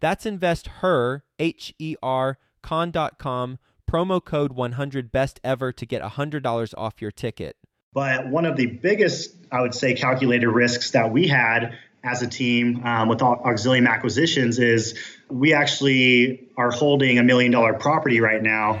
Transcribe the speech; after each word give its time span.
That's 0.00 0.26
investher, 0.26 1.24
H 1.38 1.74
E 1.78 1.96
R, 2.02 2.38
con.com 2.62 3.58
promo 3.90 4.24
code 4.24 4.52
100 4.52 5.10
best 5.10 5.40
ever 5.42 5.72
to 5.72 5.84
get 5.84 6.00
$100 6.00 6.74
off 6.78 7.02
your 7.02 7.10
ticket. 7.10 7.56
But 7.92 8.28
one 8.28 8.46
of 8.46 8.56
the 8.56 8.66
biggest, 8.66 9.34
I 9.50 9.60
would 9.60 9.74
say, 9.74 9.94
calculated 9.94 10.48
risks 10.48 10.92
that 10.92 11.10
we 11.10 11.26
had 11.26 11.76
as 12.04 12.22
a 12.22 12.28
team 12.28 12.84
um, 12.86 13.08
with 13.08 13.18
Auxilium 13.18 13.88
Acquisitions 13.88 14.58
is 14.58 14.98
we 15.28 15.52
actually 15.52 16.48
are 16.56 16.70
holding 16.70 17.18
a 17.18 17.22
million 17.22 17.50
dollar 17.50 17.74
property 17.74 18.20
right 18.20 18.42
now 18.42 18.80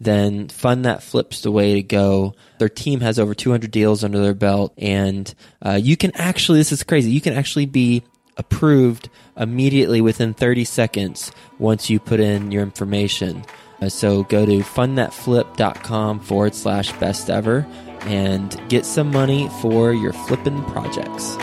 then 0.00 0.48
Fund 0.48 0.84
That 0.84 1.02
Flip's 1.02 1.40
the 1.40 1.50
way 1.50 1.74
to 1.74 1.82
go. 1.82 2.34
Their 2.58 2.68
team 2.68 3.00
has 3.00 3.18
over 3.18 3.34
200 3.34 3.70
deals 3.70 4.04
under 4.04 4.20
their 4.20 4.34
belt, 4.34 4.72
and 4.78 5.32
uh, 5.64 5.78
you 5.80 5.96
can 5.96 6.12
actually, 6.14 6.58
this 6.58 6.72
is 6.72 6.82
crazy, 6.82 7.10
you 7.10 7.20
can 7.20 7.34
actually 7.34 7.66
be 7.66 8.04
approved 8.36 9.08
immediately 9.36 10.00
within 10.00 10.32
30 10.32 10.64
seconds 10.64 11.32
once 11.58 11.90
you 11.90 11.98
put 11.98 12.20
in 12.20 12.52
your 12.52 12.62
information. 12.62 13.44
Uh, 13.80 13.88
so 13.88 14.22
go 14.24 14.46
to 14.46 14.58
fundthatflip.com 14.58 16.20
forward 16.20 16.54
slash 16.54 16.92
best 16.94 17.30
ever 17.30 17.66
and 18.02 18.60
get 18.68 18.86
some 18.86 19.10
money 19.10 19.48
for 19.60 19.92
your 19.92 20.12
flipping 20.12 20.62
projects. 20.66 21.36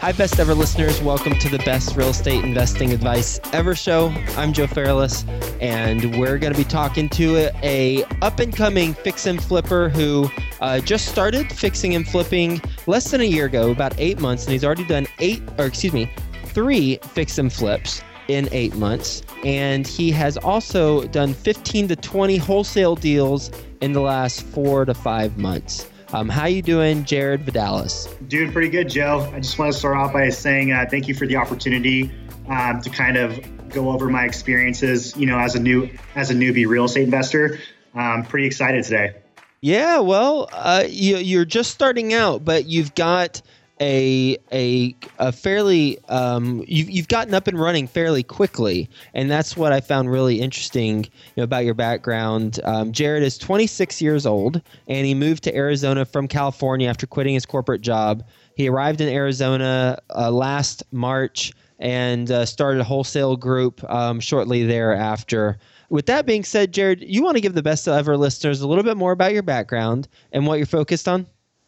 Hi, 0.00 0.12
best 0.12 0.38
ever 0.38 0.54
listeners. 0.54 1.00
Welcome 1.00 1.38
to 1.38 1.48
the 1.48 1.58
best 1.60 1.96
real 1.96 2.10
estate 2.10 2.44
investing 2.44 2.92
advice 2.92 3.40
ever 3.54 3.74
show. 3.74 4.10
I'm 4.36 4.52
Joe 4.52 4.66
Fairless, 4.66 5.24
and 5.58 6.20
we're 6.20 6.36
going 6.38 6.52
to 6.52 6.56
be 6.56 6.64
talking 6.64 7.08
to 7.08 7.50
a, 7.62 8.04
up 8.20 8.38
and 8.38 8.54
coming 8.54 8.92
fix 8.92 9.24
and 9.24 9.42
flipper 9.42 9.88
who 9.88 10.30
uh, 10.60 10.80
just 10.80 11.08
started 11.08 11.50
fixing 11.50 11.94
and 11.94 12.06
flipping 12.06 12.60
less 12.86 13.10
than 13.10 13.22
a 13.22 13.24
year 13.24 13.46
ago, 13.46 13.70
about 13.70 13.94
eight 13.98 14.20
months, 14.20 14.44
and 14.44 14.52
he's 14.52 14.64
already 14.64 14.86
done 14.86 15.06
eight, 15.18 15.42
or 15.58 15.64
excuse 15.64 15.94
me, 15.94 16.12
three 16.44 16.98
fix 17.14 17.38
and 17.38 17.50
flips 17.50 18.02
in 18.28 18.50
eight 18.52 18.76
months. 18.76 19.22
And 19.44 19.86
he 19.86 20.10
has 20.12 20.36
also 20.36 21.04
done 21.08 21.32
15 21.32 21.88
to 21.88 21.96
20 21.96 22.36
wholesale 22.36 22.96
deals 22.96 23.50
in 23.80 23.94
the 23.94 24.02
last 24.02 24.42
four 24.42 24.84
to 24.84 24.92
five 24.92 25.38
months. 25.38 25.88
Um, 26.16 26.30
how 26.30 26.46
you 26.46 26.62
doing, 26.62 27.04
Jared 27.04 27.44
Vidalis? 27.44 28.08
Doing 28.26 28.50
pretty 28.50 28.70
good, 28.70 28.88
Joe. 28.88 29.30
I 29.34 29.40
just 29.40 29.58
want 29.58 29.70
to 29.70 29.78
start 29.78 29.98
off 29.98 30.14
by 30.14 30.30
saying 30.30 30.72
uh, 30.72 30.86
thank 30.90 31.08
you 31.08 31.14
for 31.14 31.26
the 31.26 31.36
opportunity 31.36 32.10
um, 32.48 32.80
to 32.80 32.88
kind 32.88 33.18
of 33.18 33.38
go 33.68 33.90
over 33.90 34.08
my 34.08 34.24
experiences. 34.24 35.14
You 35.14 35.26
know, 35.26 35.38
as 35.38 35.56
a 35.56 35.60
new 35.60 35.90
as 36.14 36.30
a 36.30 36.34
newbie 36.34 36.66
real 36.66 36.86
estate 36.86 37.04
investor, 37.04 37.58
I'm 37.94 38.24
pretty 38.24 38.46
excited 38.46 38.82
today. 38.84 39.14
Yeah, 39.60 39.98
well, 39.98 40.48
uh, 40.52 40.84
you, 40.88 41.18
you're 41.18 41.44
just 41.44 41.72
starting 41.72 42.14
out, 42.14 42.46
but 42.46 42.64
you've 42.64 42.94
got 42.94 43.42
a 43.80 44.36
a, 44.52 44.94
a 45.18 45.32
fairly 45.32 45.98
um, 46.08 46.64
you've, 46.66 46.88
you've 46.88 47.08
gotten 47.08 47.34
up 47.34 47.46
and 47.46 47.58
running 47.58 47.86
fairly 47.86 48.22
quickly. 48.22 48.88
And 49.14 49.30
that's 49.30 49.56
what 49.56 49.72
i 49.72 49.80
found 49.80 50.10
really 50.10 50.40
interesting 50.40 51.04
you 51.04 51.10
know, 51.36 51.44
about 51.44 51.64
your 51.64 51.74
background. 51.74 52.60
Um, 52.64 52.92
jared 52.92 53.22
is 53.22 53.38
26 53.38 54.00
years 54.00 54.26
old 54.26 54.62
and 54.88 55.06
he 55.06 55.14
moved 55.14 55.44
to 55.44 55.54
arizona 55.54 56.04
from 56.04 56.28
california 56.28 56.88
after 56.88 57.06
quitting 57.06 57.34
his 57.34 57.46
corporate 57.46 57.82
job. 57.82 58.24
He 58.56 58.68
arrived 58.68 59.00
in 59.00 59.08
arizona 59.08 59.98
uh, 60.14 60.30
last 60.30 60.82
march 60.92 61.52
and 61.78 62.30
uh, 62.30 62.46
started 62.46 62.80
a 62.80 62.84
wholesale 62.84 63.36
group 63.36 63.84
um, 63.90 64.18
shortly 64.18 64.64
thereafter. 64.64 65.58
With 65.90 66.06
that 66.06 66.24
being 66.24 66.44
said 66.44 66.72
jared 66.72 67.02
you 67.02 67.22
want 67.22 67.36
to 67.36 67.42
give 67.42 67.54
the 67.54 67.62
best 67.62 67.86
ever 67.86 68.16
listeners 68.16 68.62
a 68.62 68.68
little 68.68 68.84
bit 68.84 68.96
more 68.96 69.12
about 69.12 69.34
your 69.34 69.42
background 69.42 70.08
and 70.32 70.46
what 70.46 70.56
you're 70.58 70.66
focused 70.66 71.06
on 71.06 71.26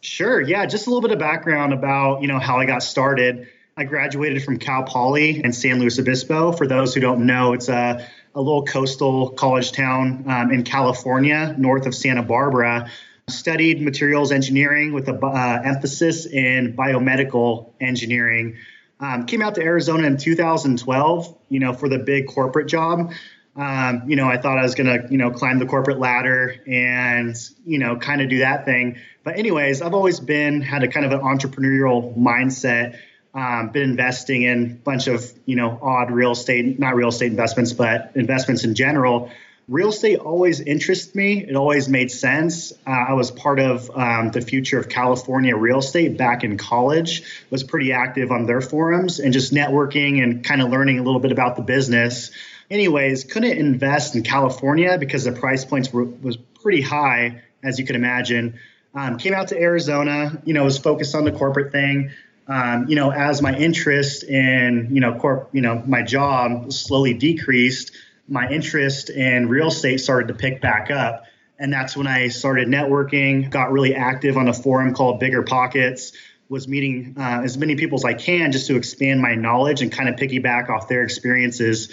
Sure. 0.08 0.40
Yeah. 0.40 0.64
Just 0.66 0.86
a 0.86 0.90
little 0.90 1.02
bit 1.02 1.12
of 1.12 1.18
background 1.18 1.72
about, 1.72 2.22
you 2.22 2.28
know, 2.28 2.38
how 2.38 2.58
I 2.58 2.64
got 2.64 2.82
started. 2.82 3.48
I 3.76 3.84
graduated 3.84 4.42
from 4.42 4.58
Cal 4.58 4.82
Poly 4.82 5.44
in 5.44 5.52
San 5.52 5.78
Luis 5.78 5.98
Obispo. 5.98 6.50
For 6.52 6.66
those 6.66 6.94
who 6.94 7.00
don't 7.00 7.26
know, 7.26 7.52
it's 7.52 7.68
a, 7.68 8.08
a 8.34 8.40
little 8.40 8.64
coastal 8.64 9.30
college 9.30 9.70
town 9.70 10.24
um, 10.26 10.50
in 10.50 10.64
California, 10.64 11.54
north 11.58 11.86
of 11.86 11.94
Santa 11.94 12.22
Barbara. 12.22 12.90
Studied 13.28 13.82
materials 13.82 14.32
engineering 14.32 14.94
with 14.94 15.08
an 15.08 15.20
uh, 15.22 15.62
emphasis 15.64 16.24
in 16.26 16.74
biomedical 16.74 17.72
engineering. 17.80 18.56
Um, 19.00 19.26
came 19.26 19.42
out 19.42 19.54
to 19.56 19.62
Arizona 19.62 20.06
in 20.06 20.16
2012, 20.16 21.36
you 21.50 21.60
know, 21.60 21.74
for 21.74 21.88
the 21.88 21.98
big 21.98 22.26
corporate 22.26 22.66
job. 22.66 23.12
Um, 23.58 24.04
you 24.06 24.14
know, 24.14 24.28
I 24.28 24.38
thought 24.38 24.56
I 24.56 24.62
was 24.62 24.76
to, 24.76 25.08
you 25.10 25.18
know, 25.18 25.32
climb 25.32 25.58
the 25.58 25.66
corporate 25.66 25.98
ladder 25.98 26.54
and, 26.64 27.36
you 27.66 27.78
know, 27.78 27.96
kind 27.96 28.22
of 28.22 28.28
do 28.28 28.38
that 28.38 28.64
thing. 28.64 28.98
But 29.24 29.36
anyways, 29.36 29.82
I've 29.82 29.94
always 29.94 30.20
been 30.20 30.62
had 30.62 30.84
a 30.84 30.88
kind 30.88 31.04
of 31.04 31.12
an 31.12 31.20
entrepreneurial 31.20 32.16
mindset. 32.16 32.98
Um, 33.34 33.68
been 33.70 33.82
investing 33.82 34.42
in 34.42 34.64
a 34.64 34.74
bunch 34.74 35.06
of 35.06 35.30
you 35.44 35.54
know 35.54 35.78
odd 35.82 36.10
real 36.10 36.32
estate, 36.32 36.78
not 36.78 36.94
real 36.94 37.08
estate 37.08 37.30
investments, 37.30 37.72
but 37.74 38.12
investments 38.14 38.64
in 38.64 38.74
general. 38.74 39.30
Real 39.68 39.90
estate 39.90 40.18
always 40.18 40.60
interested 40.60 41.14
me. 41.14 41.44
It 41.44 41.54
always 41.54 41.90
made 41.90 42.10
sense. 42.10 42.72
Uh, 42.86 42.90
I 42.90 43.12
was 43.12 43.30
part 43.30 43.60
of 43.60 43.90
um, 43.94 44.30
the 44.30 44.40
future 44.40 44.78
of 44.78 44.88
California 44.88 45.54
real 45.54 45.80
estate 45.80 46.16
back 46.16 46.42
in 46.42 46.56
college. 46.56 47.22
Was 47.50 47.64
pretty 47.64 47.92
active 47.92 48.32
on 48.32 48.46
their 48.46 48.62
forums 48.62 49.20
and 49.20 49.32
just 49.32 49.52
networking 49.52 50.22
and 50.22 50.42
kind 50.42 50.62
of 50.62 50.70
learning 50.70 51.00
a 51.00 51.02
little 51.02 51.20
bit 51.20 51.32
about 51.32 51.56
the 51.56 51.62
business. 51.62 52.30
Anyways, 52.70 53.24
couldn't 53.24 53.56
invest 53.56 54.14
in 54.14 54.22
California 54.22 54.98
because 54.98 55.24
the 55.24 55.32
price 55.32 55.64
points 55.64 55.92
were 55.92 56.04
was 56.04 56.36
pretty 56.36 56.82
high, 56.82 57.42
as 57.62 57.78
you 57.78 57.84
can 57.84 57.96
imagine. 57.96 58.58
Um, 58.94 59.18
came 59.18 59.34
out 59.34 59.48
to 59.48 59.60
Arizona, 59.60 60.40
you 60.44 60.54
know, 60.54 60.64
was 60.64 60.78
focused 60.78 61.14
on 61.14 61.24
the 61.24 61.32
corporate 61.32 61.72
thing. 61.72 62.10
Um, 62.46 62.88
you 62.88 62.96
know, 62.96 63.12
as 63.12 63.42
my 63.42 63.54
interest 63.54 64.24
in, 64.24 64.88
you 64.90 65.00
know, 65.00 65.18
corp, 65.18 65.50
you 65.52 65.60
know, 65.60 65.82
my 65.86 66.02
job 66.02 66.72
slowly 66.72 67.12
decreased, 67.12 67.92
my 68.26 68.48
interest 68.48 69.10
in 69.10 69.48
real 69.48 69.68
estate 69.68 69.98
started 69.98 70.28
to 70.28 70.34
pick 70.34 70.62
back 70.62 70.90
up. 70.90 71.24
And 71.58 71.72
that's 71.72 71.96
when 71.96 72.06
I 72.06 72.28
started 72.28 72.68
networking, 72.68 73.50
got 73.50 73.70
really 73.70 73.94
active 73.94 74.36
on 74.36 74.48
a 74.48 74.54
forum 74.54 74.94
called 74.94 75.20
Bigger 75.20 75.42
Pockets, 75.42 76.12
was 76.48 76.66
meeting 76.66 77.16
uh, 77.18 77.42
as 77.44 77.58
many 77.58 77.76
people 77.76 77.96
as 77.96 78.04
I 78.04 78.14
can 78.14 78.52
just 78.52 78.68
to 78.68 78.76
expand 78.76 79.20
my 79.20 79.34
knowledge 79.34 79.82
and 79.82 79.92
kind 79.92 80.08
of 80.08 80.16
piggyback 80.16 80.70
off 80.70 80.88
their 80.88 81.02
experiences. 81.02 81.90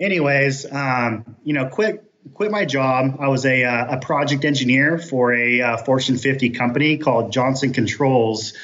Anyways, 0.00 0.70
um, 0.72 1.36
you 1.44 1.52
know, 1.52 1.66
quit 1.68 2.10
quit 2.32 2.50
my 2.50 2.64
job. 2.64 3.18
I 3.20 3.28
was 3.28 3.44
a, 3.44 3.64
uh, 3.64 3.96
a 3.96 4.00
project 4.00 4.44
engineer 4.44 4.98
for 4.98 5.32
a 5.32 5.60
uh, 5.60 5.76
Fortune 5.78 6.16
50 6.16 6.50
company 6.50 6.96
called 6.96 7.32
Johnson 7.32 7.72
Controls. 7.72 8.54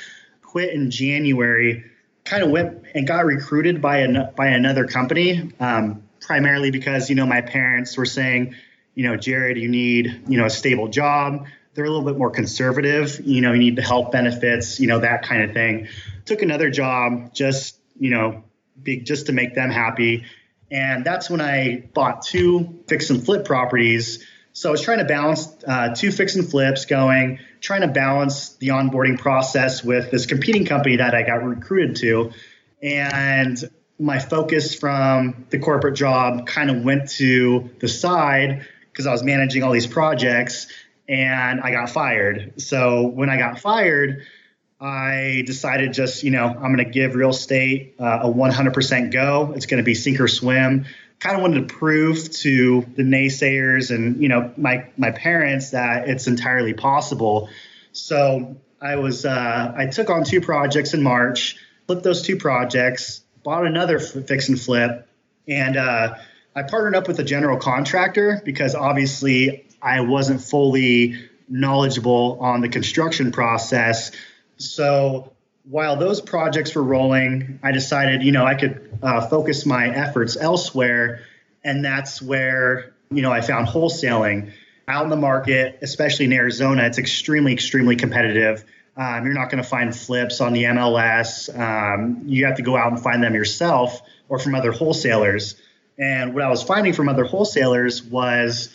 Quit 0.42 0.70
in 0.70 0.90
January. 0.90 1.84
Kind 2.24 2.42
of 2.42 2.50
went 2.50 2.84
and 2.94 3.06
got 3.06 3.24
recruited 3.24 3.80
by 3.80 3.98
an, 3.98 4.30
by 4.34 4.48
another 4.48 4.86
company, 4.86 5.52
um, 5.60 6.02
primarily 6.20 6.70
because 6.70 7.08
you 7.08 7.16
know 7.16 7.26
my 7.26 7.40
parents 7.40 7.96
were 7.96 8.06
saying, 8.06 8.54
you 8.94 9.04
know, 9.04 9.16
Jared, 9.16 9.56
you 9.56 9.68
need 9.68 10.24
you 10.28 10.38
know 10.38 10.46
a 10.46 10.50
stable 10.50 10.88
job. 10.88 11.46
They're 11.74 11.84
a 11.84 11.90
little 11.90 12.04
bit 12.04 12.18
more 12.18 12.30
conservative. 12.30 13.20
You 13.24 13.40
know, 13.40 13.52
you 13.52 13.60
need 13.60 13.76
the 13.76 13.82
health 13.82 14.10
benefits, 14.10 14.80
you 14.80 14.88
know, 14.88 14.98
that 14.98 15.22
kind 15.22 15.44
of 15.44 15.52
thing. 15.52 15.88
Took 16.24 16.42
another 16.42 16.70
job 16.70 17.32
just 17.32 17.80
you 18.00 18.10
know, 18.10 18.44
be, 18.82 19.00
just 19.00 19.26
to 19.26 19.32
make 19.32 19.54
them 19.54 19.70
happy 19.70 20.24
and 20.70 21.04
that's 21.04 21.28
when 21.28 21.40
I 21.40 21.88
bought 21.94 22.22
two 22.22 22.82
fix 22.88 23.10
and 23.10 23.24
flip 23.24 23.44
properties. 23.44 24.24
So 24.52 24.68
I 24.68 24.72
was 24.72 24.82
trying 24.82 24.98
to 24.98 25.04
balance 25.04 25.48
uh, 25.66 25.94
two 25.94 26.12
fix 26.12 26.36
and 26.36 26.48
flips 26.48 26.84
going, 26.84 27.38
trying 27.60 27.82
to 27.82 27.88
balance 27.88 28.56
the 28.56 28.68
onboarding 28.68 29.18
process 29.18 29.82
with 29.82 30.10
this 30.10 30.26
competing 30.26 30.64
company 30.64 30.96
that 30.96 31.14
I 31.14 31.22
got 31.22 31.44
recruited 31.44 31.96
to. 31.96 32.32
And 32.82 33.58
my 33.98 34.18
focus 34.18 34.74
from 34.74 35.46
the 35.50 35.58
corporate 35.58 35.94
job 35.94 36.46
kind 36.46 36.70
of 36.70 36.82
went 36.82 37.10
to 37.10 37.70
the 37.80 37.88
side 37.88 38.66
because 38.90 39.06
I 39.06 39.12
was 39.12 39.22
managing 39.22 39.62
all 39.62 39.72
these 39.72 39.86
projects 39.86 40.66
and 41.08 41.60
I 41.60 41.70
got 41.70 41.90
fired. 41.90 42.60
So 42.60 43.06
when 43.06 43.28
I 43.28 43.36
got 43.36 43.58
fired, 43.60 44.26
I 44.80 45.42
decided 45.44 45.92
just, 45.92 46.22
you 46.22 46.30
know, 46.30 46.46
I'm 46.46 46.74
going 46.74 46.78
to 46.78 46.84
give 46.84 47.14
real 47.14 47.30
estate 47.30 47.96
uh, 48.00 48.20
a 48.22 48.28
100% 48.28 49.12
go. 49.12 49.52
It's 49.54 49.66
going 49.66 49.78
to 49.78 49.84
be 49.84 49.94
sink 49.94 50.20
or 50.20 50.28
swim. 50.28 50.86
Kind 51.18 51.36
of 51.36 51.42
wanted 51.42 51.68
to 51.68 51.74
prove 51.74 52.30
to 52.30 52.86
the 52.96 53.02
naysayers 53.02 53.94
and, 53.94 54.22
you 54.22 54.28
know, 54.30 54.52
my, 54.56 54.86
my 54.96 55.10
parents 55.10 55.70
that 55.70 56.08
it's 56.08 56.26
entirely 56.26 56.72
possible. 56.72 57.50
So 57.92 58.56
I 58.80 58.96
was, 58.96 59.26
uh, 59.26 59.74
I 59.76 59.86
took 59.86 60.08
on 60.08 60.24
two 60.24 60.40
projects 60.40 60.94
in 60.94 61.02
March, 61.02 61.58
flipped 61.86 62.02
those 62.02 62.22
two 62.22 62.38
projects, 62.38 63.20
bought 63.42 63.66
another 63.66 63.98
fix 63.98 64.48
and 64.48 64.58
flip, 64.58 65.06
and 65.46 65.76
uh, 65.76 66.14
I 66.56 66.62
partnered 66.62 66.96
up 66.96 67.06
with 67.06 67.18
a 67.18 67.24
general 67.24 67.58
contractor 67.58 68.40
because 68.44 68.74
obviously 68.74 69.66
I 69.82 70.00
wasn't 70.00 70.40
fully 70.40 71.28
knowledgeable 71.50 72.38
on 72.40 72.62
the 72.62 72.68
construction 72.68 73.32
process 73.32 74.12
so 74.60 75.32
while 75.64 75.96
those 75.96 76.20
projects 76.20 76.74
were 76.74 76.82
rolling, 76.82 77.60
I 77.62 77.72
decided, 77.72 78.22
you 78.22 78.32
know, 78.32 78.44
I 78.44 78.54
could 78.54 78.98
uh, 79.02 79.26
focus 79.28 79.66
my 79.66 79.88
efforts 79.88 80.36
elsewhere. 80.36 81.22
And 81.62 81.84
that's 81.84 82.20
where, 82.22 82.94
you 83.10 83.22
know, 83.22 83.32
I 83.32 83.40
found 83.40 83.68
wholesaling 83.68 84.52
out 84.88 85.04
in 85.04 85.10
the 85.10 85.16
market, 85.16 85.78
especially 85.82 86.24
in 86.26 86.32
Arizona. 86.32 86.84
It's 86.84 86.98
extremely, 86.98 87.52
extremely 87.52 87.96
competitive. 87.96 88.64
Um, 88.96 89.24
you're 89.24 89.34
not 89.34 89.50
going 89.50 89.62
to 89.62 89.68
find 89.68 89.96
flips 89.96 90.40
on 90.40 90.52
the 90.52 90.64
MLS. 90.64 91.48
Um, 91.56 92.22
you 92.26 92.46
have 92.46 92.56
to 92.56 92.62
go 92.62 92.76
out 92.76 92.90
and 92.90 93.00
find 93.00 93.22
them 93.22 93.34
yourself 93.34 94.02
or 94.28 94.38
from 94.38 94.54
other 94.54 94.72
wholesalers. 94.72 95.56
And 95.98 96.34
what 96.34 96.42
I 96.42 96.48
was 96.48 96.62
finding 96.62 96.92
from 96.92 97.08
other 97.08 97.24
wholesalers 97.24 98.02
was 98.02 98.70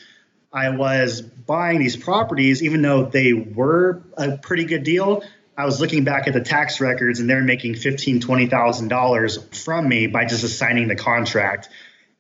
I 0.54 0.70
was 0.70 1.22
buying 1.22 1.80
these 1.80 1.98
properties, 1.98 2.64
even 2.64 2.82
though 2.82 3.04
they 3.04 3.34
were 3.34 4.02
a 4.18 4.38
pretty 4.38 4.66
good 4.66 4.84
deal, 4.84 5.24
I 5.58 5.66
was 5.66 5.80
looking 5.80 6.04
back 6.04 6.28
at 6.28 6.34
the 6.34 6.42
tax 6.42 6.82
records 6.82 7.20
and 7.20 7.30
they're 7.30 7.42
making 7.42 7.76
fifteen, 7.76 8.20
twenty 8.20 8.48
thousand 8.48 8.90
dollars 8.90 9.38
from 9.64 9.88
me 9.88 10.08
by 10.08 10.26
just 10.26 10.44
assigning 10.44 10.88
the 10.88 10.96
contract. 10.96 11.70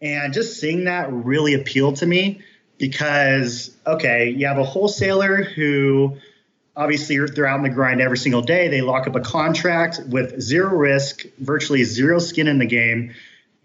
And 0.02 0.34
just 0.34 0.60
seeing 0.60 0.86
that 0.86 1.12
really 1.12 1.54
appealed 1.54 1.98
to 1.98 2.06
me 2.06 2.42
because 2.78 3.76
okay, 3.86 4.30
you 4.30 4.48
have 4.48 4.58
a 4.58 4.64
wholesaler 4.64 5.44
who 5.44 6.18
obviously 6.76 7.18
they're 7.18 7.48
out 7.48 7.58
in 7.58 7.64
the 7.64 7.70
grind 7.70 8.02
every 8.02 8.18
single 8.18 8.42
day. 8.42 8.68
They 8.70 8.82
lock 8.82 9.08
up 9.08 9.16
a 9.16 9.22
contract 9.22 10.02
with 10.08 10.40
zero 10.42 10.76
risk, 10.76 11.26
virtually 11.38 11.84
zero 11.84 12.20
skin 12.20 12.48
in 12.48 12.60
the 12.60 12.66
game, 12.66 13.14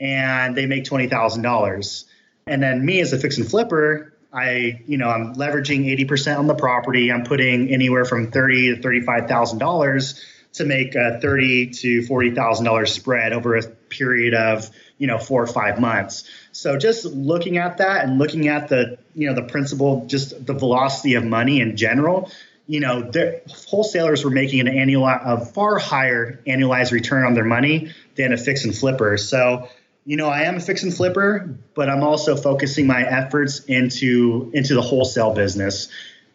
and 0.01 0.57
they 0.57 0.67
make 0.67 0.85
twenty 0.85 1.09
thousand 1.09 1.43
dollars. 1.43 2.07
And 2.47 2.61
then 2.63 2.85
me 2.85 3.01
as 3.01 3.13
a 3.13 3.19
fix 3.19 3.39
and 3.39 3.49
flipper, 3.49 4.15
I, 4.33 4.83
you 4.87 4.97
know, 4.97 5.09
I'm 5.09 5.35
leveraging 5.35 5.87
80% 6.07 6.39
on 6.39 6.47
the 6.47 6.55
property. 6.55 7.11
I'm 7.11 7.25
putting 7.25 7.71
anywhere 7.71 8.05
from 8.05 8.31
thirty 8.31 8.75
to 8.75 8.81
thirty-five 8.81 9.29
thousand 9.29 9.59
dollars 9.59 10.25
to 10.53 10.65
make 10.65 10.95
a 10.95 11.19
thirty 11.21 11.71
to 11.71 12.07
forty 12.07 12.35
thousand 12.35 12.65
dollars 12.65 12.93
spread 12.93 13.33
over 13.33 13.57
a 13.57 13.63
period 13.63 14.35
of, 14.35 14.71
you 14.99 15.07
know, 15.07 15.19
four 15.19 15.43
or 15.43 15.47
five 15.49 15.81
months. 15.81 16.25
So 16.53 16.77
just 16.77 17.05
looking 17.05 17.59
at 17.59 17.79
that 17.79 18.05
and 18.05 18.19
looking 18.19 18.49
at 18.49 18.69
the, 18.69 18.99
you 19.15 19.29
know, 19.29 19.35
the 19.35 19.49
principle, 19.49 20.07
just 20.07 20.47
the 20.47 20.55
velocity 20.55 21.15
of 21.15 21.25
money 21.25 21.61
in 21.61 21.77
general, 21.77 22.31
you 22.67 22.79
know, 22.79 23.03
the 23.03 23.43
wholesalers 23.67 24.25
were 24.25 24.31
making 24.31 24.61
an 24.61 24.69
annual 24.69 25.09
a 25.09 25.45
far 25.45 25.79
higher 25.79 26.41
annualized 26.47 26.93
return 26.93 27.25
on 27.25 27.35
their 27.35 27.45
money 27.45 27.93
than 28.15 28.33
a 28.33 28.37
fix 28.37 28.65
and 28.65 28.77
flipper. 28.77 29.17
So 29.17 29.69
you 30.05 30.17
know, 30.17 30.29
I 30.29 30.43
am 30.43 30.57
a 30.57 30.61
fix 30.61 30.83
and 30.83 30.95
flipper, 30.95 31.59
but 31.75 31.89
I'm 31.89 32.03
also 32.03 32.37
focusing 32.37 32.87
my 32.87 33.03
efforts 33.03 33.61
into 33.65 34.51
into 34.55 34.75
the 34.75 34.83
wholesale 34.83 35.35
business. 35.35 35.89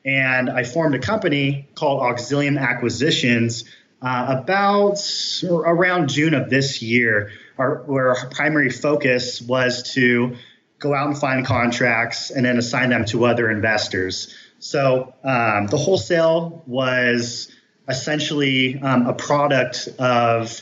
And 0.06 0.50
I 0.50 0.64
formed 0.64 0.94
a 0.94 1.00
company 1.00 1.68
called 1.74 2.02
Auxilium 2.02 2.60
Acquisitions 2.60 3.64
uh, 4.02 4.40
about 4.40 5.00
around 5.44 6.10
June 6.10 6.36
of 6.36 6.50
this 6.50 6.82
year, 6.82 7.32
our, 7.58 7.78
where 7.86 8.16
our 8.16 8.30
primary 8.30 8.70
focus 8.70 9.42
was 9.42 9.94
to 9.94 10.36
go 10.78 10.94
out 10.94 11.08
and 11.08 11.18
find 11.18 11.46
contracts 11.46 12.30
and 12.30 12.46
then 12.46 12.58
assign 12.58 12.90
them 12.90 13.06
to 13.06 13.26
other 13.26 13.50
investors. 13.50 14.36
So 14.60 15.14
um, 15.24 15.68
the 15.68 15.78
wholesale 15.78 16.64
was 16.68 17.52
essentially 17.88 18.80
um, 18.80 19.08
a 19.08 19.14
product 19.14 19.90
of 19.98 20.62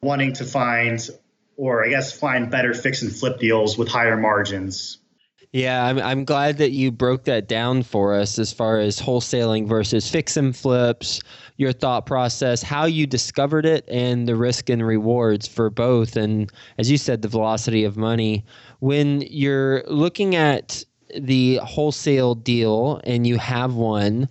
wanting 0.00 0.34
to 0.34 0.44
find 0.44 1.00
or 1.56 1.84
I 1.84 1.88
guess 1.88 2.12
find 2.12 2.50
better 2.50 2.74
fix 2.74 3.02
and 3.02 3.14
flip 3.14 3.38
deals 3.38 3.78
with 3.78 3.88
higher 3.88 4.16
margins. 4.16 4.98
Yeah, 5.54 5.84
I'm, 5.84 6.00
I'm 6.00 6.24
glad 6.24 6.58
that 6.58 6.72
you 6.72 6.90
broke 6.90 7.24
that 7.24 7.46
down 7.46 7.84
for 7.84 8.12
us 8.12 8.40
as 8.40 8.52
far 8.52 8.80
as 8.80 8.98
wholesaling 8.98 9.68
versus 9.68 10.10
fix 10.10 10.36
and 10.36 10.54
flips, 10.54 11.20
your 11.58 11.72
thought 11.72 12.06
process, 12.06 12.60
how 12.60 12.86
you 12.86 13.06
discovered 13.06 13.64
it, 13.64 13.88
and 13.88 14.26
the 14.26 14.34
risk 14.34 14.68
and 14.68 14.84
rewards 14.84 15.46
for 15.46 15.70
both. 15.70 16.16
And 16.16 16.50
as 16.78 16.90
you 16.90 16.98
said, 16.98 17.22
the 17.22 17.28
velocity 17.28 17.84
of 17.84 17.96
money. 17.96 18.44
When 18.80 19.20
you're 19.20 19.84
looking 19.86 20.34
at 20.34 20.84
the 21.16 21.60
wholesale 21.62 22.34
deal 22.34 23.00
and 23.04 23.24
you 23.24 23.38
have 23.38 23.74
one, 23.74 24.28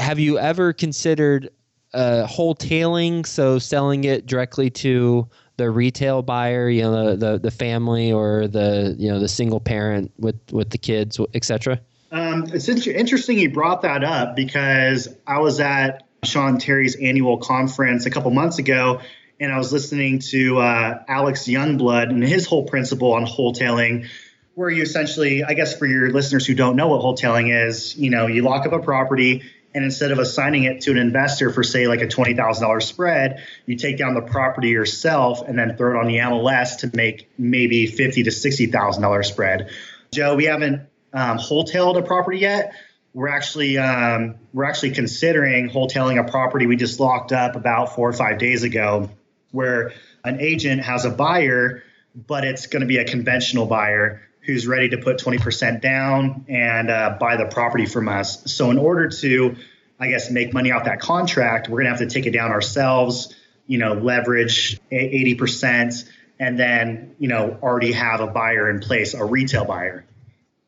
have 0.00 0.18
you 0.18 0.40
ever 0.40 0.72
considered 0.72 1.50
uh, 1.94 2.26
wholetailing, 2.26 3.24
so 3.24 3.60
selling 3.60 4.02
it 4.02 4.26
directly 4.26 4.68
to 4.68 5.28
the 5.56 5.70
retail 5.70 6.22
buyer, 6.22 6.68
you 6.68 6.82
know, 6.82 7.10
the, 7.10 7.16
the, 7.16 7.38
the 7.38 7.50
family 7.50 8.12
or 8.12 8.48
the 8.48 8.94
you 8.98 9.10
know 9.10 9.20
the 9.20 9.28
single 9.28 9.60
parent 9.60 10.12
with 10.18 10.36
with 10.52 10.70
the 10.70 10.78
kids, 10.78 11.20
etc. 11.32 11.80
Um, 12.10 12.46
it's 12.52 12.68
interesting 12.68 13.38
you 13.38 13.50
brought 13.50 13.82
that 13.82 14.04
up 14.04 14.36
because 14.36 15.08
I 15.26 15.40
was 15.40 15.58
at 15.60 16.06
Sean 16.22 16.58
Terry's 16.58 16.96
annual 16.96 17.38
conference 17.38 18.06
a 18.06 18.10
couple 18.10 18.30
months 18.30 18.58
ago, 18.58 19.00
and 19.40 19.52
I 19.52 19.58
was 19.58 19.72
listening 19.72 20.20
to 20.30 20.58
uh, 20.58 21.02
Alex 21.08 21.44
Youngblood 21.44 22.10
and 22.10 22.22
his 22.22 22.46
whole 22.46 22.64
principle 22.66 23.14
on 23.14 23.26
wholetailing, 23.26 24.08
where 24.54 24.70
you 24.70 24.82
essentially, 24.82 25.42
I 25.42 25.54
guess 25.54 25.76
for 25.76 25.86
your 25.86 26.10
listeners 26.10 26.46
who 26.46 26.54
don't 26.54 26.76
know 26.76 26.88
what 26.88 27.00
wholetailing 27.00 27.66
is, 27.66 27.96
you 27.96 28.10
know, 28.10 28.26
you 28.26 28.42
lock 28.42 28.64
up 28.66 28.72
a 28.72 28.78
property, 28.78 29.42
and 29.74 29.84
instead 29.84 30.12
of 30.12 30.20
assigning 30.20 30.64
it 30.64 30.82
to 30.82 30.92
an 30.92 30.98
investor 30.98 31.50
for, 31.50 31.64
say, 31.64 31.88
like 31.88 32.00
a 32.00 32.06
$20,000 32.06 32.82
spread, 32.82 33.42
you 33.66 33.76
take 33.76 33.98
down 33.98 34.14
the 34.14 34.22
property 34.22 34.68
yourself 34.68 35.42
and 35.46 35.58
then 35.58 35.76
throw 35.76 35.96
it 35.96 36.00
on 36.00 36.06
the 36.06 36.18
MLS 36.18 36.78
to 36.78 36.90
make 36.94 37.28
maybe 37.36 37.86
fifty 37.88 38.22
to 38.22 38.30
$60,000 38.30 39.24
spread. 39.24 39.70
Joe, 40.12 40.36
we 40.36 40.44
haven't 40.44 40.82
um, 41.12 41.38
wholetailed 41.38 41.96
a 41.96 42.02
property 42.02 42.38
yet. 42.38 42.72
We're 43.12 43.28
actually 43.28 43.78
um, 43.78 44.36
we're 44.52 44.64
actually 44.64 44.92
considering 44.92 45.70
wholetailing 45.70 46.20
a 46.20 46.28
property 46.28 46.66
we 46.66 46.76
just 46.76 46.98
locked 46.98 47.32
up 47.32 47.54
about 47.54 47.94
four 47.94 48.08
or 48.08 48.12
five 48.12 48.38
days 48.38 48.64
ago, 48.64 49.10
where 49.52 49.92
an 50.24 50.40
agent 50.40 50.82
has 50.82 51.04
a 51.04 51.10
buyer, 51.10 51.84
but 52.14 52.44
it's 52.44 52.66
going 52.66 52.80
to 52.80 52.86
be 52.86 52.98
a 52.98 53.04
conventional 53.04 53.66
buyer 53.66 54.22
who's 54.44 54.66
ready 54.66 54.90
to 54.90 54.98
put 54.98 55.18
20% 55.18 55.80
down 55.80 56.44
and 56.48 56.90
uh, 56.90 57.16
buy 57.18 57.36
the 57.36 57.46
property 57.46 57.86
from 57.86 58.08
us. 58.08 58.52
So, 58.52 58.70
in 58.70 58.78
order 58.78 59.08
to, 59.08 59.56
I 59.98 60.08
guess, 60.08 60.30
make 60.30 60.52
money 60.52 60.70
off 60.70 60.84
that 60.84 61.00
contract, 61.00 61.68
we're 61.68 61.82
going 61.82 61.92
to 61.92 61.98
have 61.98 62.08
to 62.08 62.14
take 62.14 62.26
it 62.26 62.32
down 62.32 62.50
ourselves, 62.50 63.34
you 63.66 63.78
know, 63.78 63.94
leverage 63.94 64.78
80%, 64.92 66.08
and 66.38 66.58
then, 66.58 67.14
you 67.18 67.28
know, 67.28 67.58
already 67.62 67.92
have 67.92 68.20
a 68.20 68.26
buyer 68.26 68.68
in 68.68 68.80
place, 68.80 69.14
a 69.14 69.24
retail 69.24 69.64
buyer. 69.64 70.04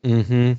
Hmm. 0.03 0.53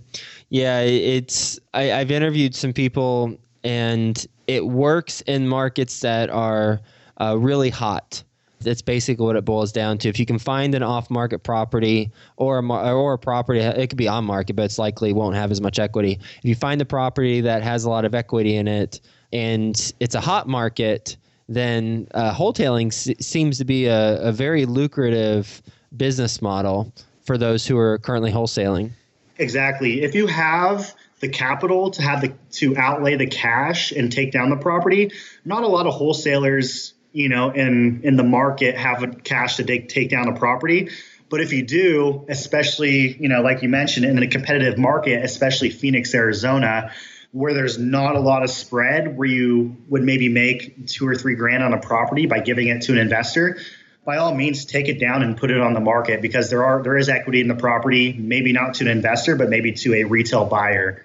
Yeah, 0.51 0.81
it's. 0.81 1.59
I, 1.75 1.93
I've 1.93 2.11
interviewed 2.11 2.55
some 2.55 2.73
people, 2.73 3.37
and 3.65 4.27
it 4.47 4.67
works 4.67 5.21
in 5.23 5.47
markets 5.47 6.01
that 6.01 6.31
are 6.31 6.81
uh, 7.21 7.37
really 7.39 7.71
hot 7.71 8.23
that's 8.61 8.83
basically 8.83 9.25
what 9.25 9.37
it 9.37 9.45
boils 9.45 9.73
down 9.73 9.99
to. 9.99 10.09
If 10.09 10.19
you 10.19 10.27
can 10.27 10.39
find 10.39 10.75
an 10.75 10.83
off-market 10.83 11.41
property 11.43 12.11
or 12.37 12.59
a 12.59 12.93
or 12.93 13.15
a 13.15 13.19
property, 13.19 13.61
it 13.61 13.89
could 13.89 13.99
be 13.99 14.09
on 14.09 14.25
market, 14.25 14.57
but 14.57 14.65
it's 14.65 14.79
likely 14.79 15.13
won't 15.13 15.37
have 15.37 15.51
as 15.51 15.61
much 15.61 15.79
equity. 15.79 16.19
If 16.39 16.45
you 16.45 16.55
find 16.55 16.81
a 16.81 16.85
property 16.85 17.41
that 17.43 17.63
has 17.63 17.85
a 17.85 17.91
lot 17.91 18.05
of 18.05 18.15
equity 18.15 18.57
in 18.57 18.69
it 18.69 19.01
and 19.33 19.93
it's 20.01 20.15
a 20.15 20.21
hot 20.21 20.49
market, 20.49 21.17
then 21.49 22.09
uh, 22.15 22.33
wholetailing 22.35 22.89
s- 22.89 23.25
seems 23.25 23.59
to 23.59 23.65
be 23.65 23.87
a, 23.87 24.21
a 24.23 24.33
very 24.33 24.67
lucrative 24.67 25.63
business 25.97 26.43
model 26.43 26.93
for 27.25 27.39
those 27.39 27.67
who 27.67 27.77
are 27.79 27.99
currently 27.99 28.33
wholesaling. 28.33 28.91
Exactly. 29.39 30.03
If 30.03 30.15
you 30.15 30.27
have 30.27 30.95
the 31.21 31.29
capital 31.29 31.91
to 31.93 32.03
have 32.03 32.21
the 32.21 32.33
to 32.53 32.77
outlay 32.77 33.17
the 33.17 33.27
cash 33.27 33.93
and 33.93 34.11
take 34.11 34.33
down 34.33 34.51
the 34.51 34.57
property, 34.57 35.13
not 35.45 35.63
a 35.63 35.69
lot 35.69 35.87
of 35.87 35.95
wholesalers 35.95 36.95
you 37.19 37.29
know, 37.29 37.51
in 37.51 38.03
in 38.05 38.15
the 38.15 38.23
market 38.23 38.77
have 38.77 39.25
cash 39.25 39.57
to 39.57 39.65
take 39.65 39.89
take 39.89 40.09
down 40.09 40.29
a 40.29 40.39
property. 40.39 40.91
But 41.29 41.41
if 41.41 41.53
you 41.53 41.67
do, 41.67 42.25
especially, 42.29 43.17
you 43.21 43.29
know, 43.29 43.43
like 43.43 43.63
you 43.63 43.69
mentioned, 43.69 44.07
in 44.07 44.23
a 44.23 44.29
competitive 44.29 44.79
market, 44.79 45.25
especially 45.25 45.71
Phoenix, 45.71 46.15
Arizona, 46.15 46.93
where 47.33 47.55
there's 47.55 47.77
not 47.77 48.15
a 48.15 48.21
lot 48.21 48.45
of 48.45 48.51
spread, 48.51 49.19
where 49.19 49.29
you 49.29 49.77
would 49.89 50.03
maybe 50.03 50.29
make 50.29 50.87
two 50.87 51.07
or 51.09 51.17
three 51.17 51.35
grand 51.35 51.65
on 51.65 51.75
a 51.75 51.81
property 51.81 52.27
by 52.27 52.39
giving 52.39 52.69
it 52.69 52.83
to 52.83 52.93
an 52.93 52.99
investor, 52.99 53.59
by 54.05 54.17
all 54.17 54.33
means, 54.33 54.65
take 54.65 54.87
it 54.87 55.01
down 55.01 55.23
and 55.23 55.37
put 55.37 55.51
it 55.51 55.61
on 55.61 55.75
the 55.75 55.81
market 55.81 56.23
because 56.23 56.49
there 56.51 56.65
are 56.65 56.85
there 56.85 56.97
is 56.97 57.09
equity 57.09 57.41
in 57.41 57.49
the 57.49 57.57
property, 57.57 58.13
maybe 58.13 58.53
not 58.53 58.75
to 58.75 58.85
an 58.85 58.91
investor, 58.91 59.35
but 59.35 59.51
maybe 59.51 59.73
to 59.73 59.95
a 59.95 60.05
retail 60.05 60.45
buyer. 60.45 61.03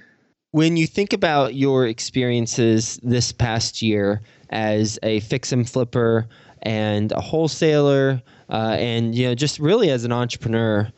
When 0.51 0.77
you 0.77 0.85
think 0.85 1.13
about 1.13 1.55
your 1.55 1.87
experiences 1.87 2.99
this 3.01 3.31
past 3.31 3.81
year, 3.81 4.21
as 4.53 4.97
a 5.03 5.19
fix 5.21 5.51
and 5.51 5.69
flipper 5.69 6.27
and 6.61 7.11
a 7.11 7.19
wholesaler 7.19 8.21
uh, 8.49 8.75
and 8.79 9.13
you 9.13 9.27
know 9.27 9.35
just 9.35 9.59
really 9.59 9.89
as 9.89 10.05
an 10.05 10.11
entrepreneur 10.11 10.89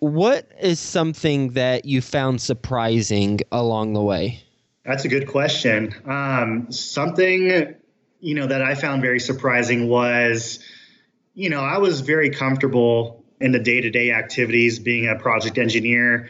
what 0.00 0.48
is 0.60 0.78
something 0.80 1.50
that 1.52 1.84
you 1.84 2.00
found 2.00 2.40
surprising 2.40 3.40
along 3.50 3.94
the 3.94 4.02
way? 4.02 4.40
That's 4.84 5.04
a 5.04 5.08
good 5.08 5.26
question. 5.26 5.92
Um, 6.06 6.70
something 6.70 7.74
you 8.20 8.34
know 8.34 8.46
that 8.46 8.62
i 8.62 8.74
found 8.74 9.02
very 9.02 9.20
surprising 9.20 9.88
was 9.88 10.58
you 11.34 11.50
know 11.50 11.60
i 11.60 11.78
was 11.78 12.00
very 12.00 12.30
comfortable 12.30 13.24
in 13.40 13.52
the 13.52 13.58
day-to-day 13.58 14.10
activities 14.10 14.78
being 14.78 15.08
a 15.08 15.16
project 15.16 15.58
engineer 15.58 16.28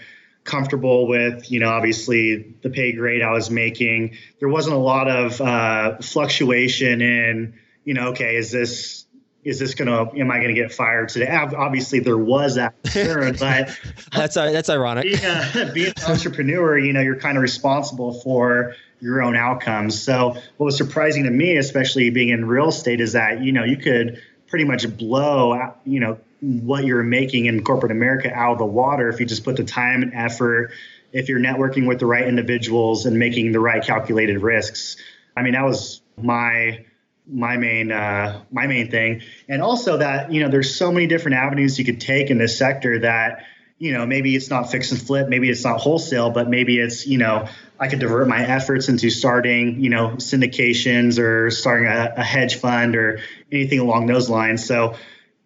comfortable 0.48 1.06
with, 1.06 1.50
you 1.52 1.60
know, 1.60 1.68
obviously 1.68 2.54
the 2.62 2.70
pay 2.70 2.92
grade 2.92 3.22
I 3.22 3.32
was 3.32 3.50
making. 3.50 4.16
There 4.40 4.48
wasn't 4.48 4.74
a 4.74 4.78
lot 4.78 5.08
of 5.08 5.40
uh, 5.40 5.98
fluctuation 5.98 7.02
in, 7.02 7.58
you 7.84 7.94
know, 7.94 8.08
okay, 8.08 8.36
is 8.36 8.50
this 8.50 9.04
is 9.44 9.58
this 9.58 9.74
gonna 9.74 10.14
am 10.18 10.30
I 10.30 10.40
gonna 10.40 10.54
get 10.54 10.72
fired 10.72 11.10
today? 11.10 11.28
Obviously, 11.30 12.00
there 12.00 12.18
was 12.18 12.56
that 12.56 12.82
concern, 12.82 13.36
but 13.38 13.78
that's 14.12 14.36
uh, 14.36 14.50
that's 14.50 14.68
ironic. 14.68 15.04
Being, 15.04 15.18
a, 15.24 15.70
being 15.72 15.92
an 15.96 16.10
entrepreneur, 16.10 16.76
you 16.76 16.92
know, 16.92 17.00
you're 17.00 17.20
kind 17.20 17.38
of 17.38 17.42
responsible 17.42 18.14
for 18.20 18.74
your 19.00 19.22
own 19.22 19.36
outcomes. 19.36 20.02
So, 20.02 20.30
what 20.56 20.66
was 20.66 20.76
surprising 20.76 21.24
to 21.24 21.30
me, 21.30 21.56
especially 21.56 22.10
being 22.10 22.30
in 22.30 22.46
real 22.46 22.68
estate, 22.68 23.00
is 23.00 23.12
that 23.12 23.42
you 23.42 23.52
know 23.52 23.64
you 23.64 23.76
could 23.76 24.20
pretty 24.48 24.64
much 24.64 24.96
blow, 24.96 25.72
you 25.84 26.00
know, 26.00 26.18
what 26.40 26.84
you're 26.84 27.02
making 27.02 27.46
in 27.46 27.64
corporate 27.64 27.92
America 27.92 28.32
out 28.32 28.52
of 28.52 28.58
the 28.58 28.66
water 28.66 29.08
if 29.08 29.20
you 29.20 29.26
just 29.26 29.44
put 29.44 29.56
the 29.56 29.64
time 29.64 30.02
and 30.02 30.14
effort, 30.14 30.72
if 31.12 31.28
you're 31.28 31.40
networking 31.40 31.86
with 31.86 31.98
the 31.98 32.06
right 32.06 32.26
individuals 32.26 33.06
and 33.06 33.18
making 33.18 33.52
the 33.52 33.60
right 33.60 33.84
calculated 33.84 34.40
risks. 34.40 34.96
I 35.36 35.42
mean, 35.42 35.54
that 35.54 35.64
was 35.64 36.00
my 36.16 36.84
my 37.30 37.56
main 37.56 37.92
uh, 37.92 38.42
my 38.50 38.66
main 38.66 38.90
thing, 38.90 39.22
and 39.48 39.62
also 39.62 39.98
that 39.98 40.32
you 40.32 40.42
know 40.42 40.48
there's 40.48 40.74
so 40.74 40.90
many 40.90 41.06
different 41.06 41.36
avenues 41.36 41.78
you 41.78 41.84
could 41.84 42.00
take 42.00 42.30
in 42.30 42.38
this 42.38 42.58
sector 42.58 43.00
that 43.00 43.44
you 43.78 43.92
know 43.92 44.06
maybe 44.06 44.34
it's 44.34 44.50
not 44.50 44.70
fix 44.70 44.90
and 44.92 45.00
flip, 45.00 45.28
maybe 45.28 45.50
it's 45.50 45.64
not 45.64 45.80
wholesale, 45.80 46.30
but 46.30 46.48
maybe 46.48 46.78
it's 46.78 47.06
you 47.06 47.18
know 47.18 47.48
I 47.78 47.88
could 47.88 48.00
divert 48.00 48.28
my 48.28 48.44
efforts 48.44 48.88
into 48.88 49.10
starting 49.10 49.80
you 49.80 49.90
know 49.90 50.10
syndications 50.16 51.18
or 51.18 51.50
starting 51.50 51.86
a, 51.86 52.14
a 52.16 52.24
hedge 52.24 52.56
fund 52.56 52.96
or 52.96 53.20
anything 53.52 53.78
along 53.78 54.06
those 54.06 54.30
lines. 54.30 54.64
So 54.64 54.96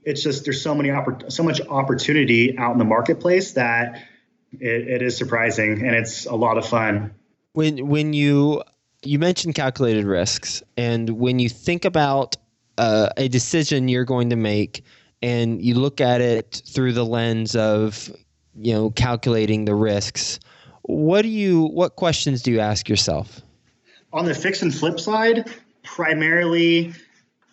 it's 0.04 0.23
just 0.23 0.44
there's 0.44 0.62
so 0.62 0.75
many 0.75 0.88
oppor- 0.88 1.30
so 1.30 1.42
much 1.42 1.61
opportunity 1.68 2.56
out 2.59 2.73
in 2.73 2.78
the 2.78 2.85
marketplace 2.85 3.52
that 3.52 4.02
it, 4.52 4.88
it 4.88 5.02
is 5.02 5.16
surprising 5.16 5.87
and 5.87 5.94
it's 5.94 6.26
a 6.26 6.35
lot 6.35 6.59
of 6.59 6.66
fun. 6.66 7.14
When 7.52 7.88
when 7.88 8.12
you 8.12 8.62
you 9.02 9.18
mentioned 9.18 9.54
calculated 9.54 10.04
risks, 10.04 10.62
and 10.76 11.11
when 11.11 11.38
you 11.38 11.49
think 11.49 11.85
about 11.85 12.37
uh, 12.78 13.11
a 13.16 13.28
decision 13.28 13.88
you're 13.88 14.04
going 14.04 14.30
to 14.30 14.37
make, 14.37 14.85
and 15.21 15.62
you 15.62 15.75
look 15.75 16.00
at 16.00 16.21
it 16.21 16.62
through 16.66 16.92
the 16.92 17.04
lens 17.04 17.54
of 17.56 18.11
you 18.56 18.73
know 18.73 18.90
calculating 18.90 19.64
the 19.64 19.75
risks, 19.75 20.40
what 20.82 21.23
do 21.23 21.28
you 21.28 21.64
what 21.64 21.97
questions 21.97 22.42
do 22.42 22.50
you 22.50 22.61
ask 22.61 22.88
yourself? 22.88 23.40
On 24.12 24.25
the 24.25 24.35
fix 24.35 24.62
and 24.62 24.75
flip 24.75 25.00
side, 25.00 25.50
primarily 25.82 26.92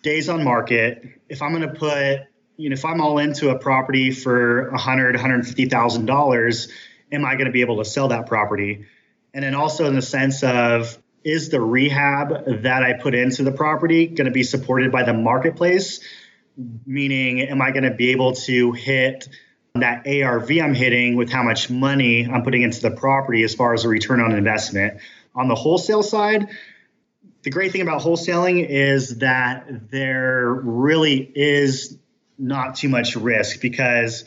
days 0.02 0.28
on 0.28 0.42
market. 0.42 1.04
If 1.28 1.42
I'm 1.42 1.54
going 1.54 1.68
to 1.68 1.78
put 1.78 2.20
you 2.60 2.68
know, 2.68 2.74
if 2.74 2.84
I'm 2.84 3.00
all 3.00 3.18
into 3.18 3.48
a 3.48 3.58
property 3.58 4.10
for 4.10 4.68
a 4.68 4.78
hundred, 4.78 5.16
hundred 5.16 5.46
fifty 5.46 5.66
thousand 5.66 6.04
dollars, 6.04 6.68
am 7.10 7.24
I 7.24 7.34
going 7.34 7.46
to 7.46 7.52
be 7.52 7.62
able 7.62 7.78
to 7.78 7.84
sell 7.86 8.08
that 8.08 8.26
property? 8.26 8.84
And 9.32 9.42
then 9.42 9.54
also 9.54 9.86
in 9.86 9.94
the 9.94 10.02
sense 10.02 10.42
of 10.42 10.98
is 11.24 11.48
the 11.48 11.60
rehab 11.60 12.62
that 12.62 12.82
I 12.82 12.94
put 12.94 13.14
into 13.14 13.42
the 13.42 13.52
property 13.52 14.06
going 14.06 14.26
to 14.26 14.30
be 14.30 14.42
supported 14.42 14.92
by 14.92 15.04
the 15.04 15.14
marketplace? 15.14 16.00
Meaning, 16.84 17.40
am 17.40 17.62
I 17.62 17.70
going 17.70 17.84
to 17.84 17.92
be 17.92 18.10
able 18.10 18.34
to 18.34 18.72
hit 18.72 19.28
that 19.74 20.06
ARV 20.06 20.50
I'm 20.50 20.74
hitting 20.74 21.16
with 21.16 21.30
how 21.30 21.42
much 21.42 21.70
money 21.70 22.28
I'm 22.28 22.42
putting 22.42 22.62
into 22.62 22.82
the 22.82 22.90
property 22.90 23.42
as 23.42 23.54
far 23.54 23.72
as 23.72 23.84
a 23.84 23.88
return 23.88 24.20
on 24.20 24.32
investment? 24.32 25.00
On 25.34 25.48
the 25.48 25.54
wholesale 25.54 26.02
side, 26.02 26.48
the 27.42 27.50
great 27.50 27.72
thing 27.72 27.80
about 27.80 28.02
wholesaling 28.02 28.66
is 28.68 29.18
that 29.18 29.90
there 29.90 30.52
really 30.52 31.18
is 31.34 31.96
not 32.40 32.76
too 32.76 32.88
much 32.88 33.16
risk 33.16 33.60
because 33.60 34.24